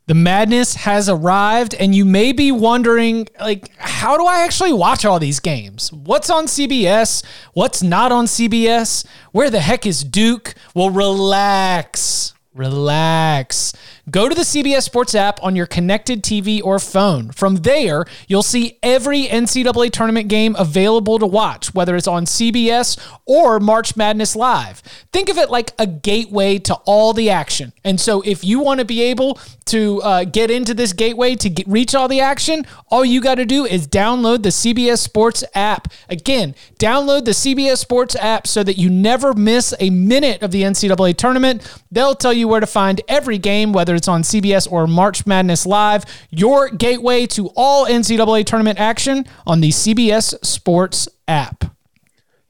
[0.07, 5.03] The madness has arrived, and you may be wondering, like, how do I actually watch
[5.03, 5.91] all these games?
[5.91, 7.25] What's on CBS?
[7.53, 9.03] What's not on CBS?
[9.31, 10.53] Where the heck is Duke?
[10.75, 12.35] Well, relax.
[12.53, 13.73] Relax.
[14.11, 17.31] Go to the CBS Sports app on your connected TV or phone.
[17.31, 22.99] From there, you'll see every NCAA tournament game available to watch, whether it's on CBS
[23.25, 24.81] or March Madness Live.
[25.11, 27.73] Think of it like a gateway to all the action.
[27.83, 31.49] And so, if you want to be able to uh, get into this gateway to
[31.49, 35.43] get, reach all the action, all you got to do is download the CBS Sports
[35.55, 35.87] app.
[36.09, 40.61] Again, download the CBS Sports app so that you never miss a minute of the
[40.61, 41.67] NCAA tournament.
[41.91, 45.65] They'll tell you where to find every game, whether it's on CBS or March Madness
[45.65, 46.03] Live.
[46.29, 51.63] Your gateway to all NCAA tournament action on the CBS Sports app.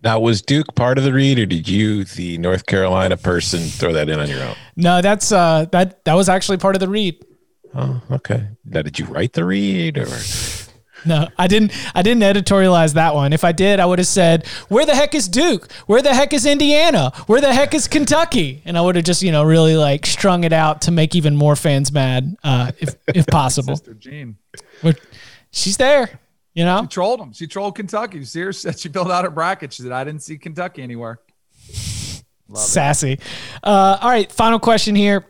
[0.04, 3.92] Now, was Duke part of the read, or did you, the North Carolina person, throw
[3.94, 4.56] that in on your own?
[4.76, 7.24] No, that's uh that that was actually part of the read.
[7.74, 8.48] Oh, okay.
[8.64, 10.06] Now, did you write the read, or
[11.16, 11.72] No, I didn't.
[11.94, 13.32] I didn't editorialize that one.
[13.32, 15.72] If I did, I would have said, "Where the heck is Duke?
[15.86, 17.12] Where the heck is Indiana?
[17.28, 20.44] Where the heck is Kentucky?" And I would have just, you know, really like strung
[20.44, 23.76] it out to make even more fans mad, uh, if if possible.
[23.76, 24.38] Sister Jean.
[24.82, 25.00] But
[25.52, 26.20] she's there,
[26.54, 26.82] you know.
[26.82, 27.34] She trolled him.
[27.34, 28.24] She trolled Kentucky.
[28.26, 28.52] Her?
[28.54, 29.74] Said she filled out her bracket.
[29.74, 31.20] She said, I didn't see Kentucky anywhere.
[32.56, 33.20] sassy.
[33.64, 35.26] Uh, all right, final question here.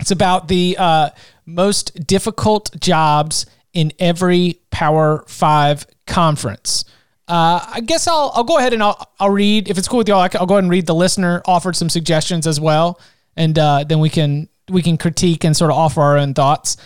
[0.00, 1.10] It's about the uh,
[1.46, 6.84] most difficult jobs in every Power Five conference.
[7.26, 10.08] Uh, I guess I'll I'll go ahead and I'll I'll read if it's cool with
[10.08, 10.20] y'all.
[10.20, 13.00] I will go ahead and read the listener offered some suggestions as well,
[13.36, 16.76] and uh, then we can we can critique and sort of offer our own thoughts.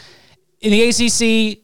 [0.60, 1.60] In the ACC,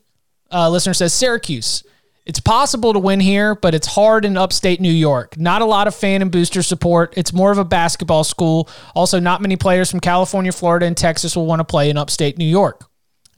[0.53, 1.85] uh, listener says Syracuse.
[2.27, 5.37] It's possible to win here, but it's hard in upstate New York.
[5.37, 7.13] Not a lot of fan and booster support.
[7.19, 8.69] It's more of a basketball school.
[8.95, 12.39] Also, not many players from California, Florida, and Texas will want to play in upstate
[12.39, 12.89] New York.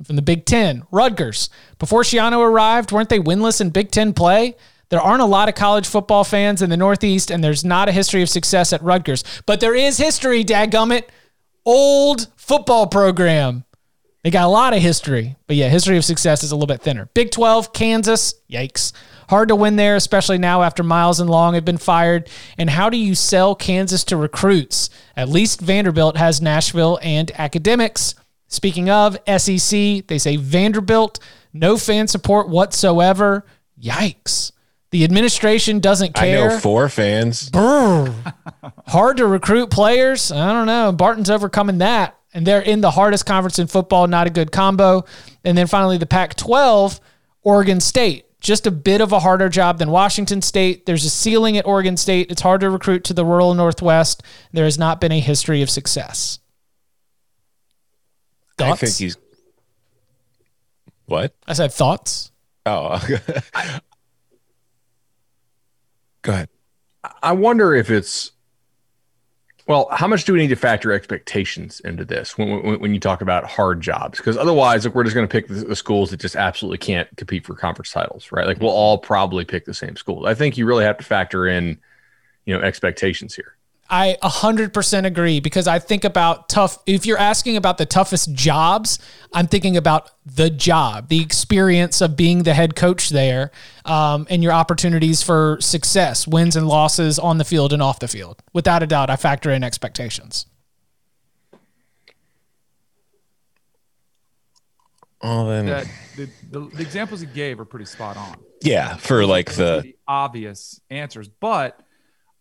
[0.05, 1.49] From the Big Ten, Rutgers.
[1.78, 4.57] Before Schiano arrived, weren't they winless in Big Ten play?
[4.88, 7.92] There aren't a lot of college football fans in the Northeast, and there's not a
[7.92, 9.24] history of success at Rutgers.
[9.44, 11.05] But there is history, dadgummit.
[11.64, 13.64] Old football program.
[14.22, 16.82] They got a lot of history, but yeah, history of success is a little bit
[16.82, 17.09] thinner.
[17.14, 18.92] Big 12, Kansas, yikes.
[19.28, 22.28] Hard to win there, especially now after Miles and Long have been fired.
[22.59, 24.90] And how do you sell Kansas to recruits?
[25.16, 28.14] At least Vanderbilt has Nashville and academics.
[28.49, 31.18] Speaking of SEC, they say Vanderbilt,
[31.53, 33.44] no fan support whatsoever.
[33.80, 34.53] Yikes.
[34.90, 36.49] The administration doesn't I care.
[36.51, 37.51] know four fans.
[37.51, 38.14] Brr.
[38.86, 40.30] Hard to recruit players.
[40.30, 40.92] I don't know.
[40.92, 42.16] Barton's overcoming that.
[42.32, 44.07] And they're in the hardest conference in football.
[44.07, 45.05] Not a good combo.
[45.44, 47.01] And then finally, the Pac 12,
[47.42, 48.24] Oregon State.
[48.40, 50.86] Just a bit of a harder job than Washington State.
[50.86, 52.30] There's a ceiling at Oregon State.
[52.30, 54.22] It's hard to recruit to the rural Northwest.
[54.53, 56.38] There has not been a history of success.
[58.59, 59.16] I think he's.
[61.07, 61.34] What?
[61.46, 62.32] I said thoughts.
[62.64, 63.00] Oh,
[66.22, 66.48] go ahead.
[67.22, 68.32] I wonder if it's
[69.66, 73.00] well, how much do we need to factor expectations into this when, when, when you
[73.00, 74.18] talk about hard jobs?
[74.18, 77.09] Because otherwise, like, we're just going to pick the, the schools that just absolutely can't
[77.16, 78.46] compete for conference titles, right?
[78.46, 80.24] Like we'll all probably pick the same schools.
[80.24, 81.78] I think you really have to factor in,
[82.44, 83.55] you know, expectations here.
[83.89, 86.78] I 100% agree because I think about tough.
[86.87, 88.99] If you're asking about the toughest jobs,
[89.32, 93.53] I'm thinking about the job, the experience of being the head coach there,
[93.84, 98.09] um, and your opportunities for success, wins and losses on the field and off the
[98.09, 98.43] field.
[98.53, 100.47] Without a doubt, I factor in expectations.
[105.22, 108.37] Oh, then That the, the, the examples he gave are pretty spot on.
[108.62, 111.28] yeah, for like the the obvious answers.
[111.28, 111.80] But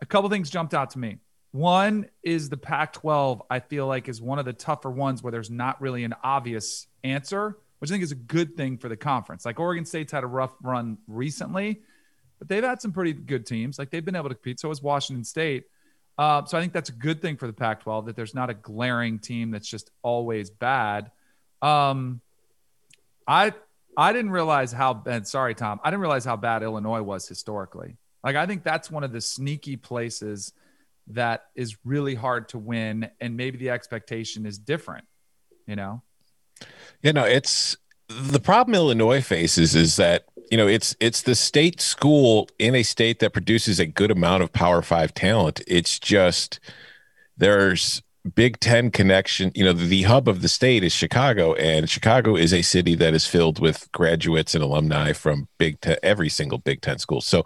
[0.02, 1.18] a couple things jumped out to me.
[1.56, 5.32] One is the Pac 12, I feel like, is one of the tougher ones where
[5.32, 8.98] there's not really an obvious answer, which I think is a good thing for the
[8.98, 9.46] conference.
[9.46, 11.80] Like Oregon State's had a rough run recently,
[12.40, 13.80] but they've had some pretty good teams.
[13.80, 14.60] Like they've been able to compete.
[14.60, 15.64] So has Washington State.
[16.18, 18.50] Uh, so I think that's a good thing for the Pac 12 that there's not
[18.50, 21.10] a glaring team that's just always bad.
[21.62, 22.20] Um,
[23.30, 23.54] I
[23.96, 25.26] I didn't realize how bad.
[25.26, 25.80] Sorry, Tom.
[25.86, 27.96] I didn't realize how bad Illinois was historically.
[28.26, 30.52] Like I think that's one of the sneaky places
[31.08, 35.06] that is really hard to win, and maybe the expectation is different.
[35.68, 36.02] You know,
[37.02, 37.78] you know it's
[38.08, 42.84] the problem Illinois faces is that you know it's it's the state school in a
[42.84, 45.62] state that produces a good amount of Power Five talent.
[45.68, 46.60] It's just
[47.38, 48.02] there's
[48.34, 49.52] Big Ten connection.
[49.54, 53.14] You know, the hub of the state is Chicago, and Chicago is a city that
[53.14, 57.22] is filled with graduates and alumni from Big Ten, every single Big Ten school.
[57.22, 57.44] So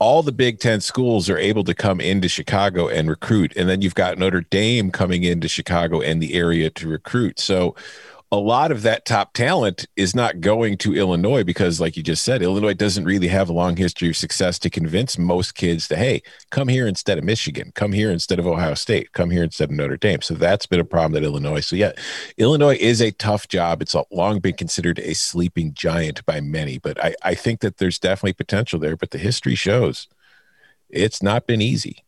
[0.00, 3.52] all the Big Ten schools are able to come into Chicago and recruit.
[3.54, 7.38] And then you've got Notre Dame coming into Chicago and the area to recruit.
[7.38, 7.76] So
[8.32, 12.24] a lot of that top talent is not going to Illinois because, like you just
[12.24, 15.96] said, Illinois doesn't really have a long history of success to convince most kids to,
[15.96, 19.70] hey, come here instead of Michigan, come here instead of Ohio State, come here instead
[19.70, 20.22] of Notre Dame.
[20.22, 21.60] So that's been a problem at Illinois.
[21.60, 21.92] So, yeah,
[22.38, 23.82] Illinois is a tough job.
[23.82, 27.98] It's long been considered a sleeping giant by many, but I, I think that there's
[27.98, 28.96] definitely potential there.
[28.96, 30.06] But the history shows
[30.88, 32.04] it's not been easy.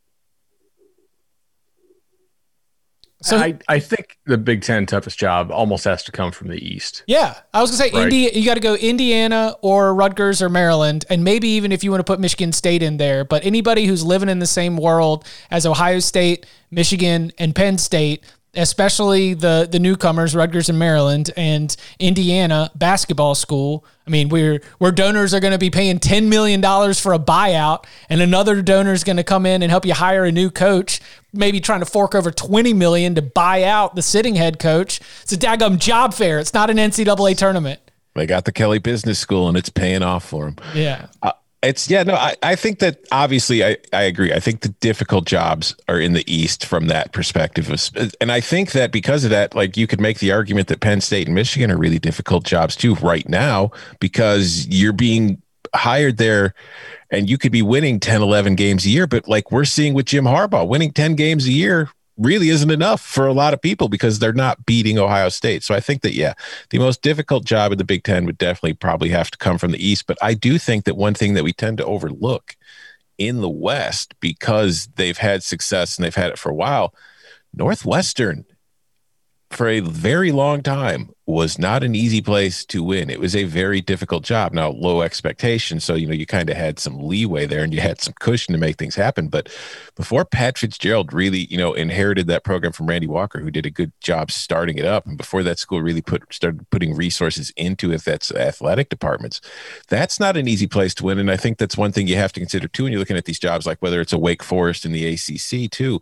[3.23, 6.57] So I, I think the Big Ten toughest job almost has to come from the
[6.57, 7.05] East.
[7.07, 8.05] Yeah, I was gonna say right?
[8.05, 8.31] India.
[8.33, 12.01] You got to go Indiana or Rutgers or Maryland, and maybe even if you want
[12.01, 13.25] to put Michigan State in there.
[13.25, 18.25] But anybody who's living in the same world as Ohio State, Michigan, and Penn State,
[18.55, 23.85] especially the the newcomers, Rutgers and Maryland and Indiana basketball school.
[24.07, 27.19] I mean, we're where donors are going to be paying ten million dollars for a
[27.19, 30.51] buyout, and another donor is going to come in and help you hire a new
[30.51, 31.01] coach,
[31.33, 35.01] maybe trying to fork over twenty million to buy out the sitting head coach.
[35.23, 36.39] It's a daggum job fair.
[36.39, 37.81] It's not an NCAA tournament.
[38.15, 40.57] They got the Kelley Business School, and it's paying off for them.
[40.75, 41.07] Yeah.
[41.23, 41.33] Uh,
[41.63, 44.33] it's yeah, no, I, I think that obviously I, I agree.
[44.33, 47.71] I think the difficult jobs are in the East from that perspective.
[48.21, 51.01] And I think that because of that, like you could make the argument that Penn
[51.01, 55.41] State and Michigan are really difficult jobs too right now because you're being
[55.75, 56.55] hired there
[57.11, 59.07] and you could be winning 10, 11 games a year.
[59.07, 63.01] But like we're seeing with Jim Harbaugh, winning 10 games a year really isn't enough
[63.01, 65.63] for a lot of people because they're not beating Ohio State.
[65.63, 66.35] So I think that, yeah,
[66.71, 69.73] the most difficult job in the Big Ten would definitely probably have to come from
[69.73, 70.07] the East.
[70.07, 72.57] But I do think that one thing that we tend to overlook
[73.19, 76.95] in the West because they've had success and they've had it for a while,
[77.55, 78.45] Northwestern
[79.55, 83.09] for a very long time was not an easy place to win.
[83.09, 84.53] It was a very difficult job.
[84.53, 85.85] Now, low expectations.
[85.85, 88.53] So, you know, you kind of had some leeway there and you had some cushion
[88.53, 89.29] to make things happen.
[89.29, 89.49] But
[89.95, 93.71] before Pat Fitzgerald really, you know, inherited that program from Randy Walker, who did a
[93.71, 97.93] good job starting it up, and before that school really put started putting resources into
[97.93, 99.41] it, that's athletic departments,
[99.89, 101.19] that's not an easy place to win.
[101.19, 103.27] And I think that's one thing you have to consider too when you're looking at
[103.27, 106.01] these jobs, like whether it's a Wake Forest in the ACC too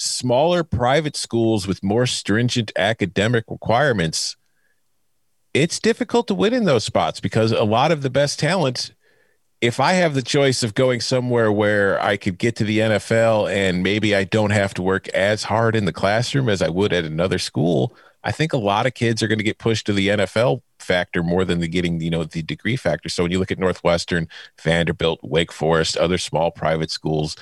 [0.00, 4.36] smaller private schools with more stringent academic requirements,
[5.52, 8.94] it's difficult to win in those spots because a lot of the best talent,
[9.60, 13.52] if I have the choice of going somewhere where I could get to the NFL
[13.52, 16.94] and maybe I don't have to work as hard in the classroom as I would
[16.94, 17.94] at another school,
[18.24, 21.22] I think a lot of kids are going to get pushed to the NFL factor
[21.22, 23.10] more than the getting, you know, the degree factor.
[23.10, 24.28] So when you look at Northwestern,
[24.62, 27.36] Vanderbilt, Wake Forest, other small private schools,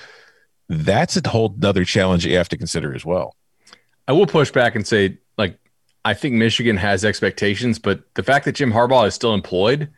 [0.68, 3.34] that's a whole other challenge you have to consider as well.
[4.06, 5.58] I will push back and say, like,
[6.04, 9.90] I think Michigan has expectations, but the fact that Jim Harbaugh is still employed,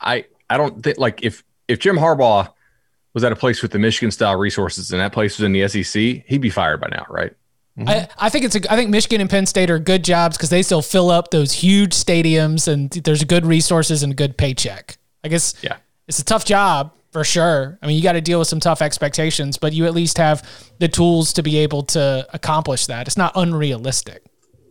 [0.00, 2.52] I I don't think like if if Jim Harbaugh
[3.14, 5.66] was at a place with the Michigan style resources and that place was in the
[5.68, 7.32] SEC, he'd be fired by now, right?
[7.78, 7.88] Mm-hmm.
[7.88, 10.50] I, I think it's a, I think Michigan and Penn State are good jobs because
[10.50, 14.98] they still fill up those huge stadiums and there's good resources and a good paycheck.
[15.24, 15.76] I guess yeah,
[16.06, 17.78] it's a tough job, for sure.
[17.80, 20.42] I mean, you got to deal with some tough expectations, but you at least have
[20.80, 23.06] the tools to be able to accomplish that.
[23.06, 24.24] It's not unrealistic.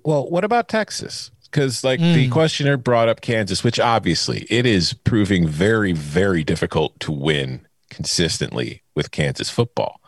[0.03, 1.31] Well, what about Texas?
[1.45, 2.13] Because, like, mm.
[2.13, 7.65] the questioner brought up Kansas, which obviously it is proving very, very difficult to win
[7.89, 10.01] consistently with Kansas football.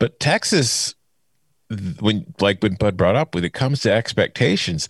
[0.00, 0.96] But Texas,
[2.00, 4.88] when, like, when Bud brought up, when it comes to expectations,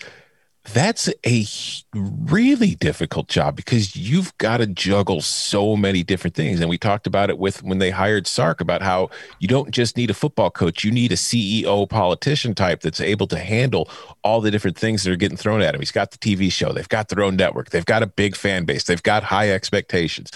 [0.64, 1.46] that's a
[1.94, 6.61] really difficult job because you've got to juggle so many different things.
[6.61, 9.08] And we talked about it with when they hired Sark about how
[9.38, 13.26] you don't just need a football coach, you need a CEO politician type that's able
[13.28, 13.88] to handle
[14.22, 15.80] all the different things that are getting thrown at him.
[15.80, 18.64] He's got the TV show, they've got their own network, they've got a big fan
[18.64, 20.30] base, they've got high expectations.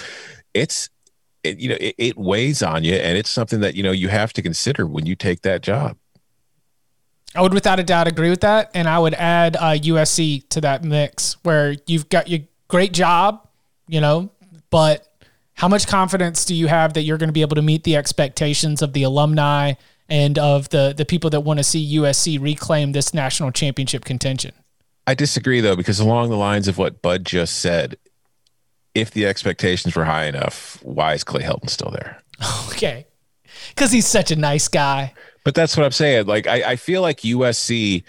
[0.54, 0.88] It's
[1.42, 4.08] it, you know, it, it weighs on you, and it's something that you know you
[4.08, 5.98] have to consider when you take that job.
[7.34, 10.60] I would without a doubt agree with that, and I would add uh, USC to
[10.60, 13.46] that mix where you've got your great job,
[13.88, 14.30] you know,
[14.70, 15.08] but
[15.54, 17.96] how much confidence do you have that you're going to be able to meet the
[17.96, 19.74] expectations of the alumni
[20.08, 24.52] and of the the people that want to see USC reclaim this national championship contention?
[25.06, 27.96] I disagree though, because along the lines of what Bud just said,
[28.94, 32.20] if the expectations were high enough, why is Clay Helton still there?
[32.68, 33.06] Okay,
[33.68, 35.14] because he's such a nice guy.
[35.44, 36.26] But that's what I'm saying.
[36.26, 38.02] Like, I, I feel like USC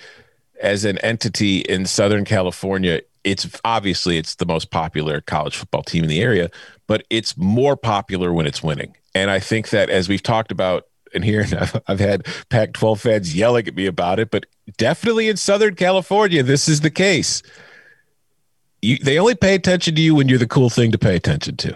[0.62, 6.04] as an entity in Southern California it's obviously it's the most popular college football team
[6.04, 6.50] in the area,
[6.88, 8.96] but it's more popular when it's winning.
[9.16, 13.02] And I think that as we've talked about and here I've, I've had Pac 12
[13.02, 14.46] fans yelling at me about it, but
[14.78, 17.42] definitely in Southern California, this is the case.
[18.82, 21.58] You, they only pay attention to you when you're the cool thing to pay attention
[21.58, 21.76] to.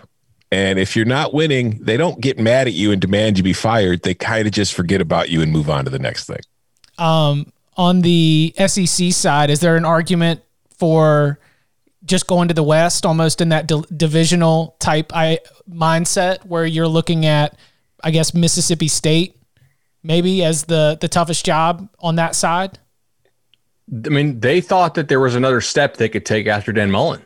[0.52, 3.54] And if you're not winning, they don't get mad at you and demand you be
[3.54, 4.02] fired.
[4.02, 6.40] They kind of just forget about you and move on to the next thing.
[6.98, 10.42] Um, on the SEC side, is there an argument
[10.76, 11.40] for
[12.04, 15.40] just going to the West, almost in that di- divisional type I,
[15.70, 17.56] mindset, where you're looking at,
[18.04, 19.36] I guess, Mississippi State
[20.04, 22.80] maybe as the the toughest job on that side?
[24.06, 27.24] I mean, they thought that there was another step they could take after Dan Mullen.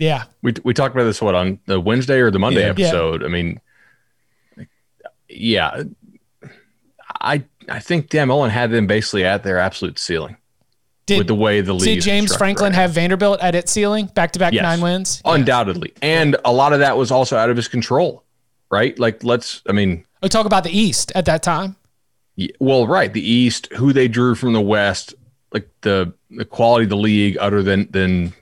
[0.00, 2.68] Yeah, we we talked about this what on the Wednesday or the Monday Yeah.
[2.70, 3.22] episode.
[3.22, 3.60] I mean,
[5.28, 5.82] yeah,
[7.20, 10.36] I I think Dan Mullen had them basically at their absolute ceiling
[11.06, 11.84] did with the way the league.
[11.84, 15.20] did James Franklin right have Vanderbilt at its ceiling, back to back nine wins?
[15.24, 18.24] undoubtedly, and a lot of that was also out of his control,
[18.70, 18.98] right?
[18.98, 19.62] Like, let's.
[19.68, 21.76] I mean, We talk about the East at that time.
[22.38, 25.14] y- well, right, the East, who they drew from the West,
[25.52, 28.32] like the the quality of the league, other than than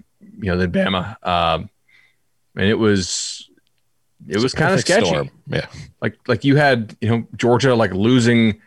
[0.40, 1.68] you know than Bama, um,
[2.56, 3.48] and it was
[4.28, 5.06] it was kind of sketchy.
[5.06, 5.30] storm.
[5.46, 5.66] Yeah.
[6.02, 8.60] like like you had you know Georgia like losing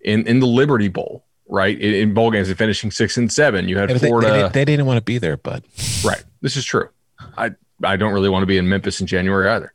[0.00, 3.68] in in the Liberty Bowl right in, in bowl games and finishing six and seven.
[3.68, 5.64] You had they, Florida they, didn't- they didn't want to be there, but
[6.04, 6.22] right.
[6.40, 6.88] This is true.
[7.36, 7.52] I
[7.82, 9.72] I don't really want to be in Memphis in January either.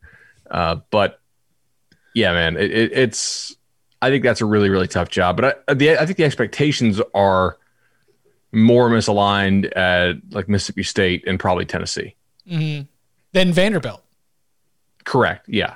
[0.50, 1.20] Uh, but
[2.14, 3.56] yeah, man, it, it, it's
[4.02, 5.36] I think that's a really really tough job.
[5.36, 7.58] But I the I think the expectations are
[8.54, 12.16] more misaligned at like Mississippi State and probably Tennessee.
[12.50, 12.84] Mm-hmm.
[13.34, 14.04] Then Vanderbilt.
[15.04, 15.50] Correct.
[15.50, 15.76] Yeah.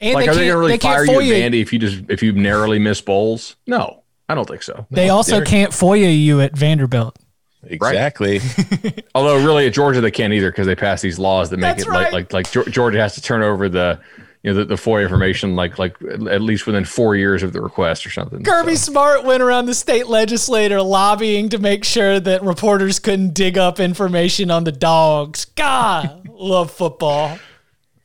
[0.00, 1.52] And like, they are they can't, going to really they can't fire you FOIA at
[1.52, 3.56] Vandy if you just if you narrowly miss bowls?
[3.66, 4.86] No, I don't think so.
[4.90, 7.18] They also they're- can't FOIA you at Vanderbilt.
[7.64, 8.40] exactly.
[9.14, 11.86] Although really at Georgia they can't either because they pass these laws that make That's
[11.86, 12.12] it right.
[12.12, 14.00] like like like Georgia has to turn over the
[14.44, 17.62] you know the, the FOIA information like like at least within four years of the
[17.62, 18.44] request or something.
[18.44, 23.32] Kirby So, Smart went around the state legislature lobbying to make sure that reporters couldn't
[23.32, 25.46] dig up information on the dogs.
[25.56, 27.38] God, love football.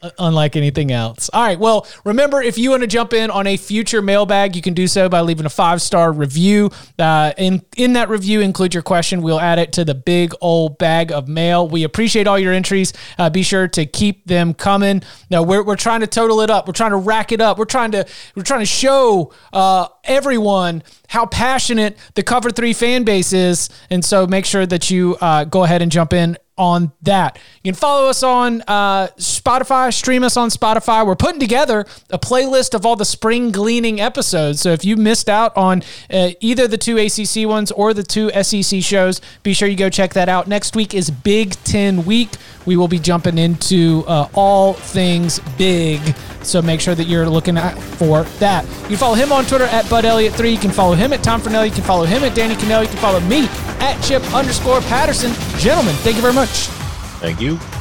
[0.02, 1.30] Uh, Unlike anything else.
[1.34, 1.60] All right.
[1.60, 4.88] Well, remember, if you want to jump in on a future mailbag, you can do
[4.88, 6.72] so by leaving a five star review.
[6.98, 9.22] Uh, in in that review, include your question.
[9.22, 11.68] We'll add it to the big old bag of mail.
[11.68, 12.94] We appreciate all your entries.
[13.18, 15.02] Uh, be sure to keep them coming.
[15.30, 16.68] Now we're, we're trying to total it up.
[16.68, 17.58] We're trying to rack it up.
[17.58, 23.04] We're trying to we're trying to show uh, everyone how passionate the Cover Three fan
[23.04, 26.92] base is, and so make sure that you uh, go ahead and jump in on
[27.02, 27.40] that.
[27.64, 31.08] You can follow us on uh, Spotify, stream us on Spotify.
[31.08, 34.60] We're putting together a playlist of all the spring gleaning episodes.
[34.60, 35.82] So if you missed out on
[36.12, 39.90] uh, either the two ACC ones or the two SEC shows, be sure you go
[39.90, 40.48] check that out.
[40.48, 42.30] Next week is Big Ten week.
[42.66, 46.02] We will be jumping into uh, all things big.
[46.44, 48.64] So make sure that you're looking out for that.
[48.84, 50.52] You can follow him on Twitter at Bud Elliott3.
[50.52, 51.70] You can follow him at Tom Fornelli.
[51.70, 52.82] You can follow him at Danny Kanell.
[52.84, 53.48] You can follow me
[53.80, 55.32] at Chip underscore Patterson.
[55.58, 56.68] Gentlemen, thank you very much.
[57.22, 57.79] Thank you.